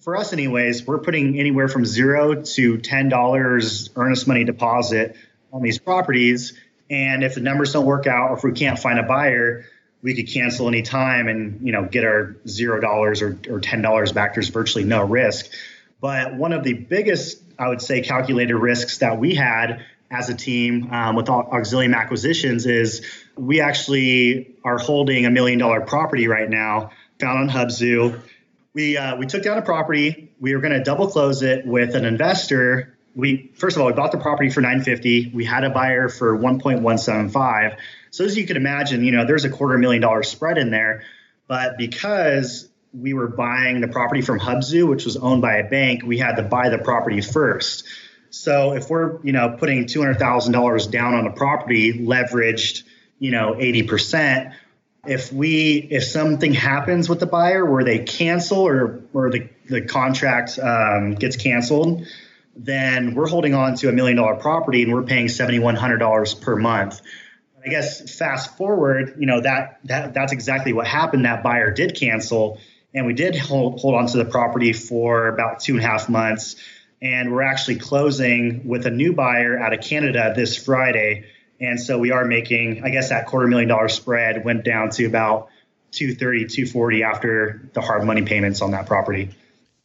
for 0.00 0.16
us 0.16 0.32
anyways 0.32 0.86
we're 0.86 0.98
putting 0.98 1.38
anywhere 1.38 1.68
from 1.68 1.84
zero 1.84 2.42
to 2.42 2.78
ten 2.78 3.08
dollars 3.08 3.90
earnest 3.96 4.26
money 4.26 4.44
deposit 4.44 5.16
on 5.52 5.62
these 5.62 5.78
properties. 5.78 6.54
And 6.88 7.22
if 7.22 7.34
the 7.34 7.40
numbers 7.40 7.72
don't 7.72 7.86
work 7.86 8.06
out 8.06 8.30
or 8.30 8.36
if 8.36 8.44
we 8.44 8.52
can't 8.52 8.78
find 8.78 8.98
a 8.98 9.04
buyer 9.04 9.64
we 10.02 10.14
could 10.14 10.28
cancel 10.28 10.68
any 10.68 10.82
time 10.82 11.28
and 11.28 11.60
you 11.66 11.72
know 11.72 11.84
get 11.84 12.04
our 12.04 12.36
zero 12.48 12.80
dollars 12.80 13.22
or, 13.22 13.38
or 13.48 13.60
ten 13.60 13.82
dollars 13.82 14.12
back. 14.12 14.34
There's 14.34 14.48
virtually 14.48 14.84
no 14.84 15.04
risk. 15.04 15.46
But 16.00 16.34
one 16.34 16.52
of 16.52 16.64
the 16.64 16.72
biggest 16.72 17.42
i 17.58 17.68
would 17.68 17.82
say 17.82 18.00
calculated 18.00 18.56
risks 18.56 18.98
that 18.98 19.18
we 19.18 19.34
had 19.34 19.84
as 20.10 20.28
a 20.28 20.34
team 20.34 20.90
um, 20.92 21.14
with 21.14 21.26
auxilium 21.26 21.94
acquisitions 21.94 22.66
is 22.66 23.06
we 23.36 23.60
actually 23.60 24.56
are 24.64 24.78
holding 24.78 25.24
a 25.24 25.30
million 25.30 25.58
dollar 25.58 25.80
property 25.80 26.26
right 26.26 26.50
now 26.50 26.90
found 27.20 27.38
on 27.38 27.48
Hubzu. 27.48 28.20
We 28.72 28.96
uh, 28.96 29.16
we 29.16 29.26
took 29.26 29.42
down 29.42 29.58
a 29.58 29.62
property. 29.62 30.32
We 30.40 30.54
were 30.54 30.60
going 30.60 30.72
to 30.72 30.82
double 30.82 31.08
close 31.08 31.42
it 31.42 31.66
with 31.66 31.94
an 31.94 32.04
investor. 32.04 32.96
We 33.14 33.50
first 33.54 33.76
of 33.76 33.82
all 33.82 33.88
we 33.88 33.94
bought 33.94 34.12
the 34.12 34.18
property 34.18 34.50
for 34.50 34.60
950. 34.60 35.32
We 35.34 35.44
had 35.44 35.64
a 35.64 35.70
buyer 35.70 36.08
for 36.08 36.38
1.175. 36.38 37.76
So 38.10 38.24
as 38.24 38.36
you 38.36 38.46
can 38.46 38.56
imagine, 38.56 39.04
you 39.04 39.12
know 39.12 39.26
there's 39.26 39.44
a 39.44 39.50
quarter 39.50 39.76
million 39.78 40.02
dollar 40.02 40.22
spread 40.22 40.58
in 40.58 40.70
there. 40.70 41.02
But 41.46 41.78
because 41.78 42.68
we 42.92 43.12
were 43.12 43.28
buying 43.28 43.80
the 43.80 43.88
property 43.88 44.22
from 44.22 44.38
Hubzu, 44.38 44.88
which 44.88 45.04
was 45.04 45.16
owned 45.16 45.42
by 45.42 45.56
a 45.56 45.68
bank, 45.68 46.02
we 46.04 46.18
had 46.18 46.36
to 46.36 46.42
buy 46.42 46.68
the 46.68 46.78
property 46.78 47.20
first. 47.20 47.84
So 48.30 48.74
if 48.74 48.88
we're 48.88 49.20
you 49.24 49.32
know 49.32 49.56
putting 49.58 49.86
two 49.86 50.00
hundred 50.00 50.18
thousand 50.18 50.52
dollars 50.52 50.86
down 50.86 51.14
on 51.14 51.26
a 51.26 51.32
property, 51.32 51.92
leveraged 51.92 52.84
you 53.18 53.32
know 53.32 53.56
eighty 53.58 53.82
percent, 53.82 54.54
if 55.06 55.32
we 55.32 55.76
if 55.90 56.04
something 56.04 56.52
happens 56.52 57.08
with 57.08 57.20
the 57.20 57.26
buyer 57.26 57.64
where 57.64 57.84
they 57.84 58.00
cancel 58.00 58.58
or 58.58 59.02
or 59.12 59.30
the, 59.30 59.48
the 59.68 59.82
contract 59.82 60.58
um, 60.58 61.14
gets 61.14 61.36
canceled 61.36 62.06
then 62.56 63.14
we're 63.14 63.28
holding 63.28 63.54
on 63.54 63.76
to 63.76 63.88
a 63.88 63.92
million 63.92 64.16
dollar 64.16 64.36
property 64.36 64.82
and 64.82 64.92
we're 64.92 65.02
paying 65.02 65.26
$7100 65.26 66.40
per 66.42 66.56
month 66.56 67.00
i 67.64 67.68
guess 67.68 68.16
fast 68.16 68.56
forward 68.56 69.16
you 69.18 69.26
know 69.26 69.40
that 69.40 69.80
that 69.84 70.12
that's 70.12 70.32
exactly 70.32 70.72
what 70.72 70.86
happened 70.86 71.24
that 71.24 71.42
buyer 71.42 71.70
did 71.70 71.94
cancel 71.94 72.58
And 72.92 73.06
we 73.06 73.14
did 73.14 73.36
hold, 73.36 73.80
hold 73.80 73.94
on 73.94 74.06
to 74.08 74.18
the 74.18 74.24
property 74.24 74.72
for 74.72 75.28
about 75.28 75.60
two 75.60 75.74
and 75.76 75.84
a 75.84 75.86
half 75.86 76.08
months. 76.08 76.56
And 77.00 77.32
we're 77.32 77.42
actually 77.42 77.76
closing 77.76 78.66
with 78.66 78.86
a 78.86 78.90
new 78.90 79.12
buyer 79.12 79.58
out 79.58 79.72
of 79.72 79.80
Canada 79.80 80.32
this 80.34 80.56
Friday. 80.56 81.24
And 81.60 81.78
so 81.78 81.98
we 81.98 82.10
are 82.10 82.24
making, 82.24 82.84
I 82.84 82.90
guess 82.90 83.10
that 83.10 83.26
quarter 83.26 83.46
million 83.46 83.68
dollar 83.68 83.88
spread 83.88 84.44
went 84.44 84.64
down 84.64 84.90
to 84.90 85.04
about 85.04 85.48
230, 85.92 86.46
240 86.46 87.02
after 87.02 87.70
the 87.74 87.80
hard 87.80 88.04
money 88.04 88.22
payments 88.22 88.62
on 88.62 88.70
that 88.70 88.86
property. 88.86 89.30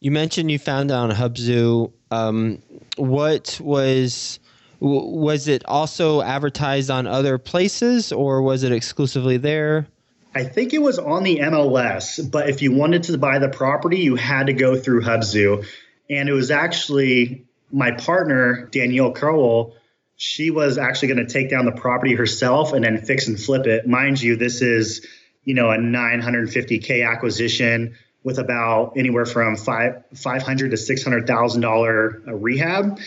You 0.00 0.10
mentioned 0.10 0.50
you 0.50 0.58
found 0.58 0.90
it 0.90 0.94
on 0.94 1.10
Hubzu. 1.10 1.92
Um, 2.10 2.62
what 2.96 3.58
was 3.62 4.38
was 4.78 5.48
it 5.48 5.64
also 5.64 6.20
advertised 6.20 6.90
on 6.90 7.06
other 7.06 7.38
places 7.38 8.12
or 8.12 8.42
was 8.42 8.62
it 8.62 8.72
exclusively 8.72 9.38
there? 9.38 9.86
I 10.34 10.44
think 10.44 10.74
it 10.74 10.82
was 10.82 10.98
on 10.98 11.22
the 11.22 11.38
MLS, 11.38 12.30
but 12.30 12.50
if 12.50 12.60
you 12.60 12.72
wanted 12.72 13.04
to 13.04 13.16
buy 13.16 13.38
the 13.38 13.48
property, 13.48 14.00
you 14.00 14.16
had 14.16 14.48
to 14.48 14.52
go 14.52 14.76
through 14.76 15.00
Hubzu. 15.00 15.66
And 16.10 16.28
it 16.28 16.32
was 16.32 16.50
actually 16.50 17.46
my 17.72 17.92
partner, 17.92 18.68
Danielle 18.70 19.12
Crowell, 19.12 19.74
she 20.16 20.50
was 20.50 20.78
actually 20.78 21.08
going 21.08 21.26
to 21.26 21.32
take 21.32 21.50
down 21.50 21.64
the 21.64 21.72
property 21.72 22.14
herself 22.14 22.72
and 22.72 22.84
then 22.84 22.98
fix 22.98 23.28
and 23.28 23.40
flip 23.40 23.66
it. 23.66 23.86
Mind 23.86 24.20
you, 24.20 24.36
this 24.36 24.62
is, 24.62 25.06
you 25.44 25.54
know, 25.54 25.70
a 25.70 25.76
950K 25.76 27.08
acquisition 27.08 27.96
with 28.24 28.38
about 28.38 28.94
anywhere 28.96 29.26
from 29.26 29.56
five, 29.56 30.04
500 30.14 30.70
to 30.70 30.76
$600,000 30.76 32.22
rehab. 32.26 32.98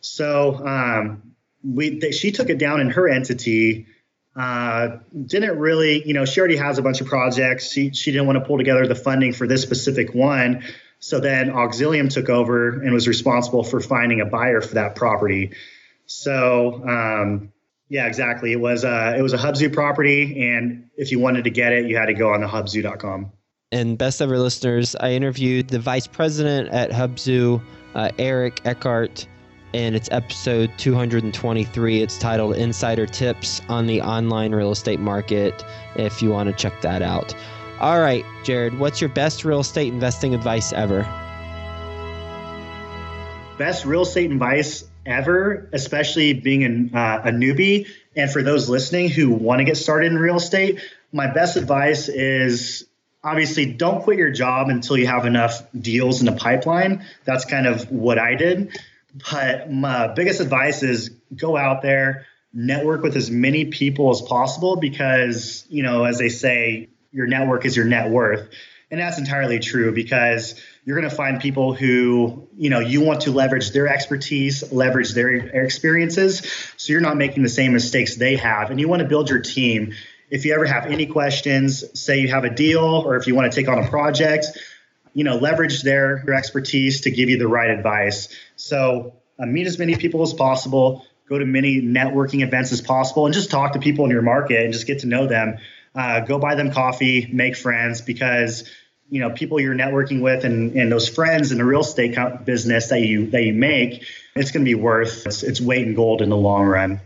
So 0.00 0.66
um, 0.66 1.34
we, 1.64 1.98
they, 1.98 2.10
she 2.10 2.32
took 2.32 2.50
it 2.50 2.58
down 2.58 2.80
in 2.80 2.90
her 2.90 3.08
entity 3.08 3.86
uh, 4.38 4.98
didn't 5.26 5.58
really, 5.58 6.06
you 6.06 6.14
know, 6.14 6.24
she 6.24 6.38
already 6.38 6.56
has 6.56 6.78
a 6.78 6.82
bunch 6.82 7.00
of 7.00 7.08
projects. 7.08 7.72
She, 7.72 7.90
she 7.90 8.12
didn't 8.12 8.28
want 8.28 8.38
to 8.38 8.44
pull 8.44 8.56
together 8.56 8.86
the 8.86 8.94
funding 8.94 9.32
for 9.32 9.48
this 9.48 9.62
specific 9.62 10.14
one. 10.14 10.62
So 11.00 11.18
then 11.18 11.50
Auxilium 11.50 12.08
took 12.08 12.28
over 12.28 12.80
and 12.80 12.92
was 12.94 13.08
responsible 13.08 13.64
for 13.64 13.80
finding 13.80 14.20
a 14.20 14.26
buyer 14.26 14.60
for 14.60 14.74
that 14.74 14.94
property. 14.94 15.52
So 16.08 16.82
um, 16.86 17.52
yeah, 17.88 18.06
exactly. 18.06 18.52
It 18.52 18.60
was 18.60 18.84
uh, 18.84 19.14
it 19.16 19.22
was 19.22 19.32
a 19.32 19.38
Hubzu 19.38 19.72
property, 19.72 20.50
and 20.50 20.90
if 20.96 21.12
you 21.12 21.20
wanted 21.20 21.44
to 21.44 21.50
get 21.50 21.72
it, 21.72 21.86
you 21.86 21.96
had 21.96 22.06
to 22.06 22.14
go 22.14 22.32
on 22.32 22.40
the 22.40 22.48
Hubzu.com. 22.48 23.30
And 23.70 23.96
best 23.96 24.20
ever 24.20 24.38
listeners, 24.38 24.96
I 24.96 25.12
interviewed 25.12 25.68
the 25.68 25.78
vice 25.78 26.06
president 26.06 26.70
at 26.70 26.90
Hubzu, 26.90 27.62
uh, 27.94 28.10
Eric 28.18 28.62
Eckhart 28.64 29.26
and 29.74 29.94
it's 29.94 30.08
episode 30.10 30.70
223. 30.78 32.02
It's 32.02 32.18
titled 32.18 32.56
Insider 32.56 33.06
Tips 33.06 33.60
on 33.68 33.86
the 33.86 34.00
Online 34.00 34.54
Real 34.54 34.72
Estate 34.72 35.00
Market 35.00 35.64
if 35.96 36.22
you 36.22 36.30
want 36.30 36.48
to 36.48 36.54
check 36.54 36.80
that 36.82 37.02
out. 37.02 37.34
All 37.80 38.00
right, 38.00 38.24
Jared, 38.44 38.78
what's 38.78 39.00
your 39.00 39.10
best 39.10 39.44
real 39.44 39.60
estate 39.60 39.92
investing 39.92 40.34
advice 40.34 40.72
ever? 40.72 41.02
Best 43.56 43.84
real 43.84 44.02
estate 44.02 44.32
advice 44.32 44.84
ever, 45.08 45.68
especially 45.72 46.34
being 46.34 46.64
an, 46.64 46.90
uh, 46.94 47.22
a 47.24 47.30
newbie. 47.30 47.88
And 48.14 48.30
for 48.30 48.42
those 48.42 48.68
listening 48.68 49.08
who 49.08 49.30
want 49.30 49.60
to 49.60 49.64
get 49.64 49.76
started 49.76 50.12
in 50.12 50.18
real 50.18 50.36
estate, 50.36 50.80
my 51.12 51.26
best 51.26 51.56
advice 51.56 52.08
is 52.08 52.84
obviously 53.24 53.66
don't 53.66 54.02
quit 54.02 54.18
your 54.18 54.30
job 54.30 54.68
until 54.68 54.96
you 54.96 55.06
have 55.06 55.26
enough 55.26 55.62
deals 55.78 56.20
in 56.20 56.26
the 56.26 56.32
pipeline. 56.32 57.04
That's 57.24 57.44
kind 57.44 57.66
of 57.66 57.90
what 57.90 58.18
I 58.18 58.34
did. 58.34 58.78
But 59.30 59.70
my 59.70 60.08
biggest 60.08 60.40
advice 60.40 60.82
is 60.82 61.10
go 61.34 61.56
out 61.56 61.82
there, 61.82 62.26
network 62.52 63.02
with 63.02 63.16
as 63.16 63.30
many 63.30 63.66
people 63.66 64.10
as 64.10 64.20
possible 64.22 64.76
because, 64.76 65.64
you 65.68 65.82
know, 65.82 66.04
as 66.04 66.18
they 66.18 66.28
say, 66.28 66.88
your 67.12 67.26
network 67.26 67.64
is 67.64 67.76
your 67.76 67.86
net 67.86 68.10
worth. 68.10 68.48
And 68.90 69.00
that's 69.00 69.18
entirely 69.18 69.58
true 69.58 69.92
because 69.92 70.54
you're 70.84 70.98
going 70.98 71.10
to 71.10 71.14
find 71.14 71.40
people 71.40 71.74
who, 71.74 72.48
you 72.56 72.70
know, 72.70 72.80
you 72.80 73.02
want 73.02 73.22
to 73.22 73.32
leverage 73.32 73.70
their 73.72 73.86
expertise, 73.86 74.72
leverage 74.72 75.12
their 75.12 75.28
experiences. 75.28 76.42
So 76.78 76.92
you're 76.92 77.02
not 77.02 77.18
making 77.18 77.42
the 77.42 77.50
same 77.50 77.74
mistakes 77.74 78.16
they 78.16 78.36
have. 78.36 78.70
And 78.70 78.80
you 78.80 78.88
want 78.88 79.02
to 79.02 79.08
build 79.08 79.28
your 79.28 79.40
team. 79.40 79.92
If 80.30 80.46
you 80.46 80.54
ever 80.54 80.64
have 80.64 80.86
any 80.86 81.04
questions, 81.06 81.84
say 82.00 82.20
you 82.20 82.28
have 82.28 82.44
a 82.44 82.50
deal 82.50 82.84
or 82.84 83.16
if 83.16 83.26
you 83.26 83.34
want 83.34 83.52
to 83.52 83.56
take 83.56 83.68
on 83.68 83.78
a 83.78 83.88
project, 83.88 84.46
you 85.12 85.24
know, 85.24 85.36
leverage 85.36 85.82
their, 85.82 86.22
their 86.24 86.34
expertise 86.34 87.02
to 87.02 87.10
give 87.10 87.28
you 87.28 87.36
the 87.36 87.48
right 87.48 87.70
advice. 87.70 88.28
So 88.56 89.14
uh, 89.38 89.44
meet 89.44 89.66
as 89.66 89.78
many 89.78 89.96
people 89.96 90.22
as 90.22 90.32
possible, 90.32 91.04
go 91.28 91.38
to 91.38 91.44
many 91.44 91.82
networking 91.82 92.42
events 92.42 92.72
as 92.72 92.80
possible, 92.80 93.26
and 93.26 93.34
just 93.34 93.50
talk 93.50 93.74
to 93.74 93.78
people 93.78 94.06
in 94.06 94.10
your 94.10 94.22
market 94.22 94.64
and 94.64 94.72
just 94.72 94.86
get 94.86 95.00
to 95.00 95.06
know 95.06 95.26
them. 95.26 95.58
Uh, 95.94 96.20
go 96.20 96.38
buy 96.38 96.54
them 96.54 96.72
coffee, 96.72 97.28
make 97.32 97.56
friends 97.56 98.00
because 98.00 98.68
you 99.10 99.20
know 99.20 99.30
people 99.30 99.58
you're 99.58 99.74
networking 99.74 100.20
with 100.20 100.44
and, 100.44 100.76
and 100.76 100.92
those 100.92 101.08
friends 101.08 101.50
in 101.50 101.58
the 101.58 101.64
real 101.64 101.80
estate 101.80 102.16
business 102.44 102.88
that 102.88 103.00
you 103.00 103.30
that 103.30 103.42
you 103.42 103.54
make, 103.54 104.04
it's 104.36 104.50
going 104.50 104.64
to 104.64 104.68
be 104.68 104.74
worth 104.74 105.26
its, 105.26 105.42
its 105.42 105.60
weight 105.60 105.86
in 105.86 105.94
gold 105.94 106.22
in 106.22 106.28
the 106.28 106.36
long 106.36 106.66
run. 106.66 107.00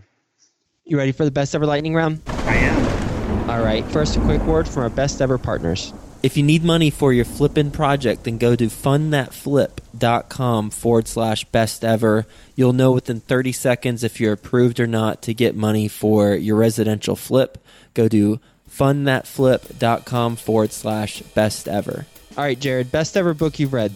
You 0.84 0.98
ready 0.98 1.12
for 1.12 1.24
the 1.24 1.30
best 1.30 1.54
ever 1.54 1.64
lightning 1.64 1.94
round? 1.94 2.20
I 2.26 2.56
am. 2.56 3.50
All 3.50 3.62
right. 3.62 3.84
First, 3.86 4.16
a 4.16 4.20
quick 4.20 4.42
word 4.42 4.68
from 4.68 4.82
our 4.82 4.90
best 4.90 5.22
ever 5.22 5.38
partners. 5.38 5.92
If 6.22 6.36
you 6.36 6.42
need 6.44 6.62
money 6.62 6.90
for 6.90 7.12
your 7.12 7.24
flipping 7.24 7.72
project, 7.72 8.22
then 8.24 8.38
go 8.38 8.54
to 8.54 8.66
fundthatflip.com 8.66 10.70
forward 10.70 11.08
slash 11.08 11.44
best 11.46 11.84
ever. 11.84 12.26
You'll 12.54 12.72
know 12.72 12.92
within 12.92 13.18
30 13.18 13.50
seconds 13.50 14.04
if 14.04 14.20
you're 14.20 14.34
approved 14.34 14.78
or 14.78 14.86
not 14.86 15.20
to 15.22 15.34
get 15.34 15.56
money 15.56 15.88
for 15.88 16.34
your 16.34 16.54
residential 16.56 17.16
flip. 17.16 17.58
Go 17.94 18.06
to 18.06 18.38
fundthatflip.com 18.76 20.36
forward 20.36 20.72
slash 20.72 21.20
best 21.34 21.68
ever. 21.68 22.06
All 22.36 22.44
right, 22.44 22.58
Jared, 22.58 22.90
best 22.90 23.16
ever 23.16 23.34
book 23.34 23.58
you've 23.58 23.72
read? 23.72 23.92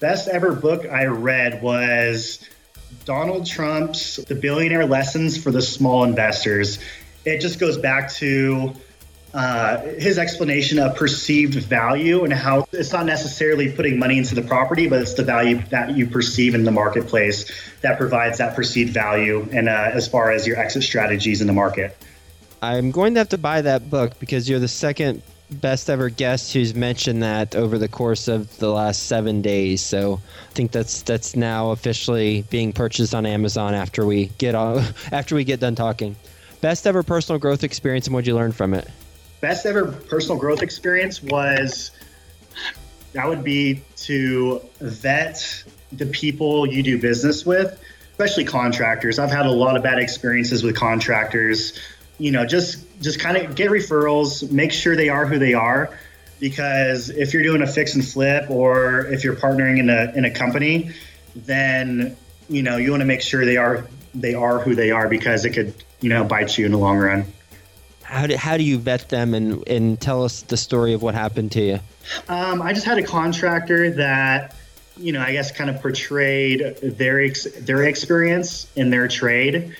Best 0.00 0.28
ever 0.28 0.54
book 0.54 0.86
I 0.86 1.06
read 1.06 1.62
was 1.62 2.46
Donald 3.04 3.46
Trump's 3.46 4.16
The 4.16 4.34
Billionaire 4.34 4.86
Lessons 4.86 5.42
for 5.42 5.50
the 5.50 5.62
Small 5.62 6.04
Investors. 6.04 6.78
It 7.24 7.40
just 7.40 7.58
goes 7.58 7.76
back 7.76 8.12
to 8.14 8.74
uh, 9.34 9.80
his 9.98 10.18
explanation 10.18 10.78
of 10.78 10.96
perceived 10.96 11.54
value 11.54 12.24
and 12.24 12.32
how 12.32 12.66
it's 12.72 12.92
not 12.92 13.04
necessarily 13.04 13.70
putting 13.70 13.98
money 13.98 14.16
into 14.16 14.34
the 14.34 14.42
property, 14.42 14.88
but 14.88 15.02
it's 15.02 15.14
the 15.14 15.22
value 15.22 15.60
that 15.70 15.94
you 15.94 16.06
perceive 16.06 16.54
in 16.54 16.64
the 16.64 16.70
marketplace 16.70 17.44
that 17.82 17.98
provides 17.98 18.38
that 18.38 18.56
perceived 18.56 18.94
value 18.94 19.46
and 19.52 19.68
uh, 19.68 19.90
as 19.92 20.08
far 20.08 20.30
as 20.30 20.46
your 20.46 20.56
exit 20.58 20.82
strategies 20.82 21.42
in 21.42 21.46
the 21.46 21.52
market. 21.52 21.96
I'm 22.62 22.90
going 22.90 23.14
to 23.14 23.20
have 23.20 23.28
to 23.30 23.38
buy 23.38 23.62
that 23.62 23.88
book 23.88 24.18
because 24.18 24.48
you're 24.48 24.58
the 24.58 24.68
second 24.68 25.22
best 25.50 25.88
ever 25.88 26.10
guest 26.10 26.52
who's 26.52 26.74
mentioned 26.74 27.22
that 27.22 27.56
over 27.56 27.78
the 27.78 27.88
course 27.88 28.28
of 28.28 28.58
the 28.58 28.70
last 28.70 29.04
seven 29.04 29.40
days. 29.40 29.80
So 29.80 30.20
I 30.50 30.52
think 30.52 30.72
that's 30.72 31.02
that's 31.02 31.36
now 31.36 31.70
officially 31.70 32.42
being 32.50 32.72
purchased 32.72 33.14
on 33.14 33.24
Amazon 33.24 33.74
after 33.74 34.04
we 34.04 34.26
get 34.38 34.54
on, 34.54 34.84
after 35.12 35.34
we 35.34 35.44
get 35.44 35.60
done 35.60 35.74
talking. 35.74 36.16
Best 36.60 36.86
ever 36.86 37.02
personal 37.02 37.38
growth 37.38 37.64
experience 37.64 38.06
and 38.06 38.14
what 38.14 38.26
you 38.26 38.34
learned 38.34 38.56
from 38.56 38.74
it 38.74 38.88
best 39.40 39.66
ever 39.66 39.86
personal 39.86 40.38
growth 40.38 40.62
experience 40.62 41.22
was 41.22 41.90
that 43.12 43.28
would 43.28 43.44
be 43.44 43.82
to 43.96 44.60
vet 44.80 45.64
the 45.92 46.06
people 46.06 46.66
you 46.66 46.82
do 46.82 47.00
business 47.00 47.46
with, 47.46 47.80
especially 48.12 48.44
contractors. 48.44 49.18
I've 49.18 49.30
had 49.30 49.46
a 49.46 49.50
lot 49.50 49.76
of 49.76 49.82
bad 49.82 49.98
experiences 49.98 50.62
with 50.62 50.76
contractors. 50.76 51.78
You 52.18 52.32
know, 52.32 52.44
just 52.44 52.84
just 53.00 53.20
kind 53.20 53.36
of 53.36 53.54
get 53.54 53.70
referrals, 53.70 54.50
make 54.50 54.72
sure 54.72 54.96
they 54.96 55.08
are 55.08 55.26
who 55.26 55.38
they 55.38 55.54
are 55.54 55.96
because 56.40 57.10
if 57.10 57.32
you're 57.32 57.42
doing 57.42 57.62
a 57.62 57.66
fix 57.66 57.94
and 57.94 58.06
flip 58.06 58.48
or 58.50 59.06
if 59.06 59.24
you're 59.24 59.36
partnering 59.36 59.78
in 59.78 59.90
a 59.90 60.12
in 60.14 60.24
a 60.24 60.30
company, 60.30 60.92
then 61.34 62.16
you 62.48 62.62
know, 62.62 62.76
you 62.76 62.90
want 62.90 63.00
to 63.00 63.06
make 63.06 63.22
sure 63.22 63.44
they 63.44 63.56
are 63.56 63.86
they 64.14 64.34
are 64.34 64.58
who 64.58 64.74
they 64.74 64.90
are 64.90 65.08
because 65.08 65.44
it 65.44 65.50
could, 65.50 65.74
you 66.00 66.08
know, 66.08 66.24
bite 66.24 66.56
you 66.58 66.66
in 66.66 66.72
the 66.72 66.78
long 66.78 66.98
run 66.98 67.24
how 68.08 68.26
do, 68.26 68.36
how 68.36 68.56
do 68.56 68.62
you 68.62 68.78
vet 68.78 69.10
them 69.10 69.34
and, 69.34 69.66
and 69.68 70.00
tell 70.00 70.24
us 70.24 70.40
the 70.42 70.56
story 70.56 70.94
of 70.94 71.02
what 71.02 71.14
happened 71.14 71.52
to 71.52 71.60
you? 71.60 71.80
Um, 72.28 72.62
I 72.62 72.72
just 72.72 72.86
had 72.86 72.96
a 72.96 73.02
contractor 73.02 73.90
that, 73.90 74.56
you 74.96 75.12
know, 75.12 75.20
I 75.20 75.32
guess 75.32 75.52
kind 75.52 75.68
of 75.68 75.82
portrayed 75.82 76.76
their 76.82 77.20
ex- 77.20 77.46
their 77.60 77.84
experience 77.84 78.66
in 78.76 78.88
their 78.88 79.08
trade, 79.08 79.76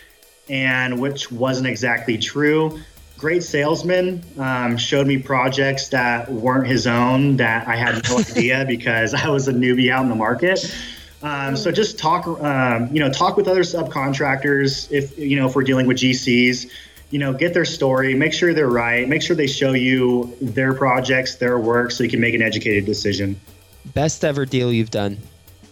and 0.49 1.01
which 1.01 1.31
wasn't 1.31 1.67
exactly 1.67 2.19
true. 2.19 2.81
Great 3.17 3.43
salesman, 3.43 4.23
um, 4.39 4.77
showed 4.77 5.07
me 5.07 5.19
projects 5.19 5.89
that 5.89 6.31
weren't 6.31 6.67
his 6.67 6.87
own 6.87 7.37
that 7.37 7.67
I 7.67 7.77
had 7.77 8.03
no 8.09 8.19
idea 8.19 8.65
because 8.67 9.15
I 9.15 9.29
was 9.29 9.49
a 9.49 9.53
newbie 9.53 9.91
out 9.91 10.03
in 10.03 10.09
the 10.09 10.15
market. 10.15 10.75
Um, 11.21 11.57
so 11.57 11.73
just 11.73 11.99
talk, 11.99 12.27
um, 12.27 12.95
you 12.95 13.01
know, 13.01 13.11
talk 13.11 13.37
with 13.37 13.49
other 13.49 13.63
subcontractors 13.63 14.91
if 14.93 15.19
you 15.19 15.37
know 15.37 15.49
if 15.49 15.57
we're 15.57 15.65
dealing 15.65 15.87
with 15.87 15.97
GCs 15.97 16.71
you 17.11 17.19
know, 17.19 17.33
get 17.33 17.55
their 17.55 17.65
story, 17.65 18.15
make 18.15 18.33
sure 18.33 18.53
they're 18.53 18.69
right, 18.69 19.09
make 19.09 19.23
sure 19.23 19.35
they 19.35 19.47
show 19.47 19.73
you 19.73 20.37
their 20.41 20.75
projects, 20.75 21.37
their 21.37 21.59
work, 21.59 21.91
so 21.91 22.05
you 22.05 22.11
can 22.11 22.21
make 22.21 22.35
an 22.35 22.43
educated 22.43 22.85
decision. 22.85 23.41
Best 23.95 24.25
ever 24.25 24.45
deal 24.45 24.73
you've 24.73 24.91
done? 24.91 25.19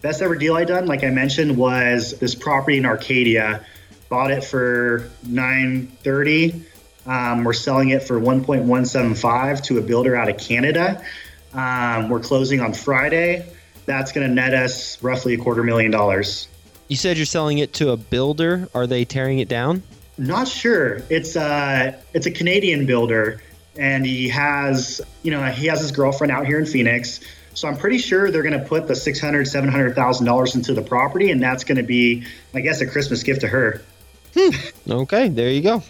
Best 0.01 0.23
ever 0.23 0.35
deal 0.35 0.57
I 0.57 0.65
done, 0.65 0.87
like 0.87 1.05
I 1.05 1.11
mentioned, 1.11 1.57
was 1.57 2.19
this 2.19 2.35
property 2.35 2.79
in 2.79 2.87
Arcadia. 2.87 3.65
Bought 4.09 4.31
it 4.31 4.45
for 4.45 5.11
nine 5.27 5.89
thirty. 6.03 6.65
Um, 7.07 7.45
we're 7.45 7.53
selling 7.53 7.91
it 7.91 8.03
for 8.03 8.19
one 8.19 8.45
point 8.45 8.65
one 8.65 8.85
seven 8.85 9.15
five 9.15 9.63
to 9.63 9.79
a 9.79 9.83
builder 9.83 10.17
out 10.17 10.29
of 10.29 10.39
Canada. 10.39 11.05
Um, 11.53 12.09
we're 12.09 12.21
closing 12.21 12.61
on 12.61 12.73
Friday. 12.73 13.49
That's 13.87 14.13
going 14.13 14.27
to 14.29 14.33
net 14.33 14.53
us 14.53 15.03
roughly 15.03 15.35
a 15.35 15.39
quarter 15.39 15.63
million 15.63 15.91
dollars. 15.91 16.49
You 16.89 16.97
said 16.97 17.17
you're 17.17 17.27
selling 17.27 17.59
it 17.59 17.73
to 17.75 17.91
a 17.91 17.97
builder. 17.97 18.69
Are 18.75 18.87
they 18.87 19.05
tearing 19.05 19.39
it 19.39 19.49
down? 19.49 19.83
Not 20.19 20.49
sure. 20.49 21.03
It's 21.11 21.37
a 21.37 21.43
uh, 21.43 21.93
it's 22.15 22.27
a 22.27 22.31
Canadian 22.31 22.87
builder, 22.87 23.41
and 23.77 24.07
he 24.07 24.29
has 24.29 25.01
you 25.23 25.31
know 25.31 25.45
he 25.47 25.67
has 25.67 25.81
his 25.81 25.93
girlfriend 25.93 26.33
out 26.33 26.47
here 26.47 26.59
in 26.59 26.67
Phoenix. 26.67 27.21
So 27.55 27.69
I'm 27.69 27.77
pretty 27.77 27.99
sure 27.99 28.31
they're 28.31 28.43
going 28.43 28.59
to 28.61 28.67
put 28.67 28.87
the 28.87 28.95
six 28.95 29.19
hundred, 29.19 29.49
seven 29.49 29.71
hundred 29.71 29.95
thousand 29.95 30.27
dollars 30.27 30.55
into 30.55 30.75
the 30.75 30.83
property, 30.83 31.31
and 31.31 31.43
that's 31.43 31.65
going 31.65 31.79
to 31.79 31.83
be, 31.83 32.25
I 32.55 32.61
guess, 32.61 32.81
a 32.81 32.87
Christmas 32.87 33.23
gift 33.23 33.41
to 33.43 33.49
her. 33.49 33.83
Hmm. 34.37 34.91
Okay, 34.91 35.29
there 35.29 35.51
you 35.51 35.63
go. 35.63 35.83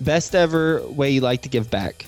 Best 0.00 0.34
ever 0.34 0.86
way 0.86 1.10
you 1.10 1.20
like 1.20 1.42
to 1.42 1.48
give 1.48 1.70
back. 1.70 2.06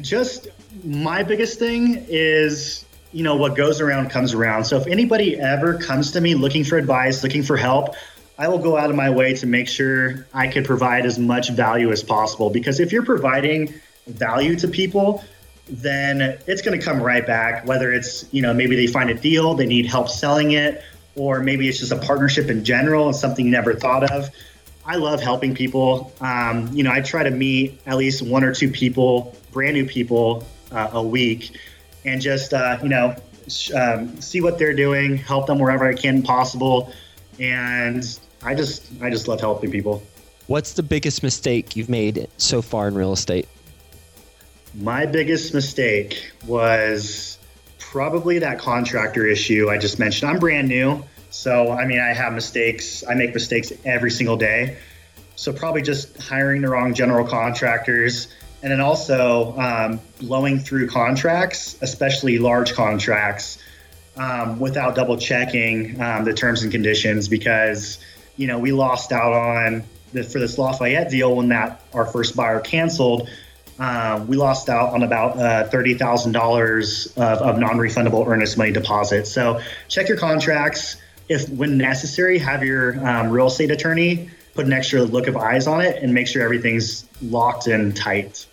Just 0.00 0.48
my 0.82 1.22
biggest 1.22 1.58
thing 1.58 2.06
is, 2.08 2.84
you 3.12 3.22
know, 3.22 3.36
what 3.36 3.54
goes 3.54 3.80
around 3.80 4.10
comes 4.10 4.34
around. 4.34 4.64
So 4.64 4.76
if 4.76 4.86
anybody 4.86 5.38
ever 5.38 5.78
comes 5.78 6.12
to 6.12 6.20
me 6.20 6.34
looking 6.34 6.64
for 6.64 6.78
advice, 6.78 7.22
looking 7.22 7.42
for 7.42 7.56
help, 7.56 7.94
I 8.38 8.48
will 8.48 8.58
go 8.58 8.76
out 8.76 8.90
of 8.90 8.96
my 8.96 9.10
way 9.10 9.34
to 9.34 9.46
make 9.46 9.68
sure 9.68 10.26
I 10.32 10.48
can 10.48 10.64
provide 10.64 11.06
as 11.06 11.18
much 11.18 11.50
value 11.50 11.92
as 11.92 12.02
possible. 12.02 12.50
Because 12.50 12.80
if 12.80 12.90
you're 12.90 13.04
providing 13.04 13.74
value 14.06 14.56
to 14.56 14.68
people, 14.68 15.22
then 15.68 16.20
it's 16.46 16.62
going 16.62 16.78
to 16.78 16.84
come 16.84 17.00
right 17.00 17.26
back. 17.26 17.66
Whether 17.66 17.92
it's, 17.92 18.26
you 18.32 18.42
know, 18.42 18.52
maybe 18.52 18.74
they 18.74 18.86
find 18.86 19.10
a 19.10 19.14
deal, 19.14 19.54
they 19.54 19.66
need 19.66 19.86
help 19.86 20.08
selling 20.08 20.52
it, 20.52 20.82
or 21.14 21.40
maybe 21.40 21.68
it's 21.68 21.78
just 21.78 21.92
a 21.92 21.98
partnership 21.98 22.48
in 22.48 22.64
general 22.64 23.06
and 23.06 23.16
something 23.16 23.44
you 23.44 23.52
never 23.52 23.74
thought 23.74 24.10
of. 24.10 24.30
I 24.86 24.96
love 24.96 25.20
helping 25.20 25.54
people. 25.54 26.12
Um, 26.20 26.68
you 26.72 26.82
know, 26.82 26.92
I 26.92 27.00
try 27.00 27.22
to 27.22 27.30
meet 27.30 27.80
at 27.86 27.96
least 27.96 28.22
one 28.22 28.44
or 28.44 28.54
two 28.54 28.70
people, 28.70 29.36
brand 29.52 29.74
new 29.74 29.86
people, 29.86 30.46
uh, 30.72 30.90
a 30.92 31.02
week, 31.02 31.56
and 32.04 32.20
just 32.20 32.52
uh, 32.52 32.78
you 32.82 32.88
know 32.88 33.16
um, 33.74 34.20
see 34.20 34.40
what 34.40 34.58
they're 34.58 34.74
doing, 34.74 35.16
help 35.16 35.46
them 35.46 35.58
wherever 35.58 35.88
I 35.88 35.94
can 35.94 36.22
possible, 36.22 36.92
and 37.38 38.18
I 38.42 38.54
just 38.54 38.90
I 39.00 39.10
just 39.10 39.28
love 39.28 39.40
helping 39.40 39.70
people. 39.70 40.02
What's 40.46 40.74
the 40.74 40.82
biggest 40.82 41.22
mistake 41.22 41.74
you've 41.76 41.88
made 41.88 42.28
so 42.36 42.60
far 42.60 42.88
in 42.88 42.94
real 42.94 43.12
estate? 43.12 43.48
My 44.74 45.06
biggest 45.06 45.54
mistake 45.54 46.32
was 46.46 47.38
probably 47.78 48.40
that 48.40 48.58
contractor 48.58 49.26
issue 49.26 49.70
I 49.70 49.78
just 49.78 49.98
mentioned. 49.98 50.30
I'm 50.30 50.38
brand 50.38 50.68
new, 50.68 51.02
so 51.34 51.72
I 51.72 51.84
mean 51.84 51.98
I 51.98 52.14
have 52.14 52.32
mistakes. 52.32 53.04
I 53.08 53.14
make 53.14 53.34
mistakes 53.34 53.72
every 53.84 54.10
single 54.10 54.36
day. 54.36 54.78
So 55.36 55.52
probably 55.52 55.82
just 55.82 56.16
hiring 56.22 56.62
the 56.62 56.68
wrong 56.68 56.94
general 56.94 57.26
contractors 57.26 58.28
and 58.62 58.70
then 58.70 58.80
also 58.80 59.54
um, 59.58 60.00
blowing 60.20 60.58
through 60.58 60.88
contracts, 60.88 61.76
especially 61.82 62.38
large 62.38 62.72
contracts, 62.72 63.58
um, 64.16 64.58
without 64.58 64.94
double 64.94 65.18
checking 65.18 66.00
um, 66.00 66.24
the 66.24 66.32
terms 66.32 66.62
and 66.62 66.70
conditions 66.70 67.28
because 67.28 67.98
you 68.36 68.46
know 68.46 68.58
we 68.58 68.72
lost 68.72 69.12
out 69.12 69.32
on 69.32 69.82
the, 70.12 70.22
for 70.22 70.38
this 70.38 70.56
Lafayette 70.56 71.10
deal 71.10 71.34
when 71.34 71.48
that 71.48 71.82
our 71.92 72.06
first 72.06 72.36
buyer 72.36 72.60
canceled. 72.60 73.28
Um, 73.76 74.28
we 74.28 74.36
lost 74.36 74.68
out 74.68 74.94
on 74.94 75.02
about 75.02 75.36
uh, 75.36 75.68
thirty 75.68 75.94
thousand 75.94 76.30
dollars 76.30 77.08
of, 77.16 77.38
of 77.38 77.58
non-refundable 77.58 78.24
earnest 78.24 78.56
money 78.56 78.70
deposit. 78.70 79.26
So 79.26 79.60
check 79.88 80.08
your 80.08 80.16
contracts. 80.16 80.96
If 81.28 81.48
when 81.48 81.78
necessary, 81.78 82.38
have 82.38 82.62
your 82.62 83.04
um, 83.06 83.30
real 83.30 83.46
estate 83.46 83.70
attorney 83.70 84.30
put 84.54 84.66
an 84.66 84.72
extra 84.72 85.02
look 85.02 85.26
of 85.26 85.36
eyes 85.36 85.66
on 85.66 85.80
it 85.80 86.02
and 86.02 86.14
make 86.14 86.28
sure 86.28 86.42
everything's 86.42 87.08
locked 87.22 87.66
and 87.66 87.96
tight 87.96 88.46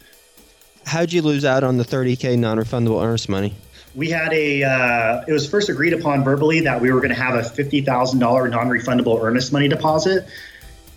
how'd 0.86 1.14
you 1.14 1.22
lose 1.22 1.46
out 1.46 1.64
on 1.64 1.78
the 1.78 1.86
30k 1.86 2.38
non-refundable 2.38 3.04
earnest 3.04 3.30
money? 3.30 3.56
We 3.94 4.10
had 4.10 4.32
a. 4.32 4.64
Uh, 4.64 5.26
it 5.28 5.34
was 5.34 5.50
first 5.50 5.68
agreed 5.68 5.94
upon 5.94 6.24
verbally 6.24 6.62
that 6.62 6.80
we 6.80 6.92
were 6.92 7.00
going 7.00 7.14
to 7.14 7.22
have 7.22 7.36
a 7.36 7.44
fifty 7.44 7.82
thousand 7.82 8.20
dollar 8.20 8.48
non-refundable 8.48 9.22
earnest 9.22 9.52
money 9.52 9.68
deposit, 9.68 10.26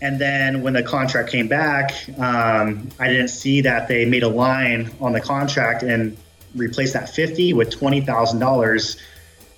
and 0.00 0.20
then 0.20 0.62
when 0.62 0.74
the 0.74 0.82
contract 0.84 1.28
came 1.28 1.48
back, 1.48 1.90
um, 2.20 2.88
I 3.00 3.08
didn't 3.08 3.28
see 3.28 3.62
that 3.62 3.88
they 3.88 4.04
made 4.04 4.22
a 4.22 4.28
line 4.28 4.92
on 5.00 5.12
the 5.12 5.20
contract 5.20 5.82
and 5.82 6.16
replaced 6.54 6.92
that 6.92 7.08
fifty 7.08 7.52
with 7.52 7.70
twenty 7.70 8.00
thousand 8.00 8.38
dollars. 8.38 8.96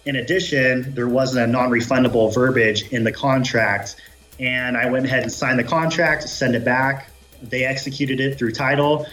In 0.06 0.16
addition, 0.16 0.94
there 0.94 1.08
wasn't 1.08 1.48
a 1.48 1.52
non-refundable 1.52 2.32
verbiage 2.32 2.88
in 2.90 3.04
the 3.04 3.12
contract, 3.12 3.96
and 4.40 4.76
I 4.76 4.90
went 4.90 5.04
ahead 5.04 5.22
and 5.22 5.32
signed 5.32 5.58
the 5.58 5.64
contract, 5.64 6.28
sent 6.28 6.54
it 6.54 6.64
back. 6.64 7.10
They 7.42 7.64
executed 7.64 8.20
it 8.20 8.38
through 8.38 8.52
title 8.52 9.06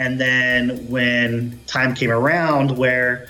and 0.00 0.18
then 0.18 0.88
when 0.88 1.60
time 1.66 1.94
came 1.94 2.10
around 2.10 2.78
where 2.78 3.28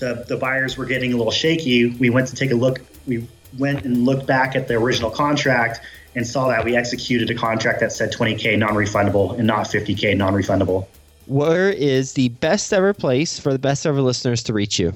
the, 0.00 0.24
the 0.26 0.36
buyers 0.36 0.76
were 0.76 0.84
getting 0.84 1.12
a 1.12 1.16
little 1.16 1.30
shaky, 1.30 1.90
we 1.90 2.10
went 2.10 2.26
to 2.26 2.34
take 2.34 2.50
a 2.50 2.56
look. 2.56 2.80
We 3.06 3.28
went 3.56 3.84
and 3.84 4.04
looked 4.04 4.26
back 4.26 4.56
at 4.56 4.66
the 4.66 4.74
original 4.74 5.10
contract 5.12 5.80
and 6.16 6.26
saw 6.26 6.48
that 6.48 6.64
we 6.64 6.74
executed 6.74 7.30
a 7.30 7.36
contract 7.36 7.78
that 7.80 7.92
said 7.92 8.12
20K 8.12 8.58
non 8.58 8.74
refundable 8.74 9.38
and 9.38 9.46
not 9.46 9.66
50K 9.66 10.16
non 10.16 10.34
refundable. 10.34 10.88
Where 11.26 11.70
is 11.70 12.14
the 12.14 12.30
best 12.30 12.72
ever 12.72 12.92
place 12.92 13.38
for 13.38 13.52
the 13.52 13.58
best 13.60 13.86
ever 13.86 14.02
listeners 14.02 14.42
to 14.44 14.52
reach 14.52 14.80
you? 14.80 14.92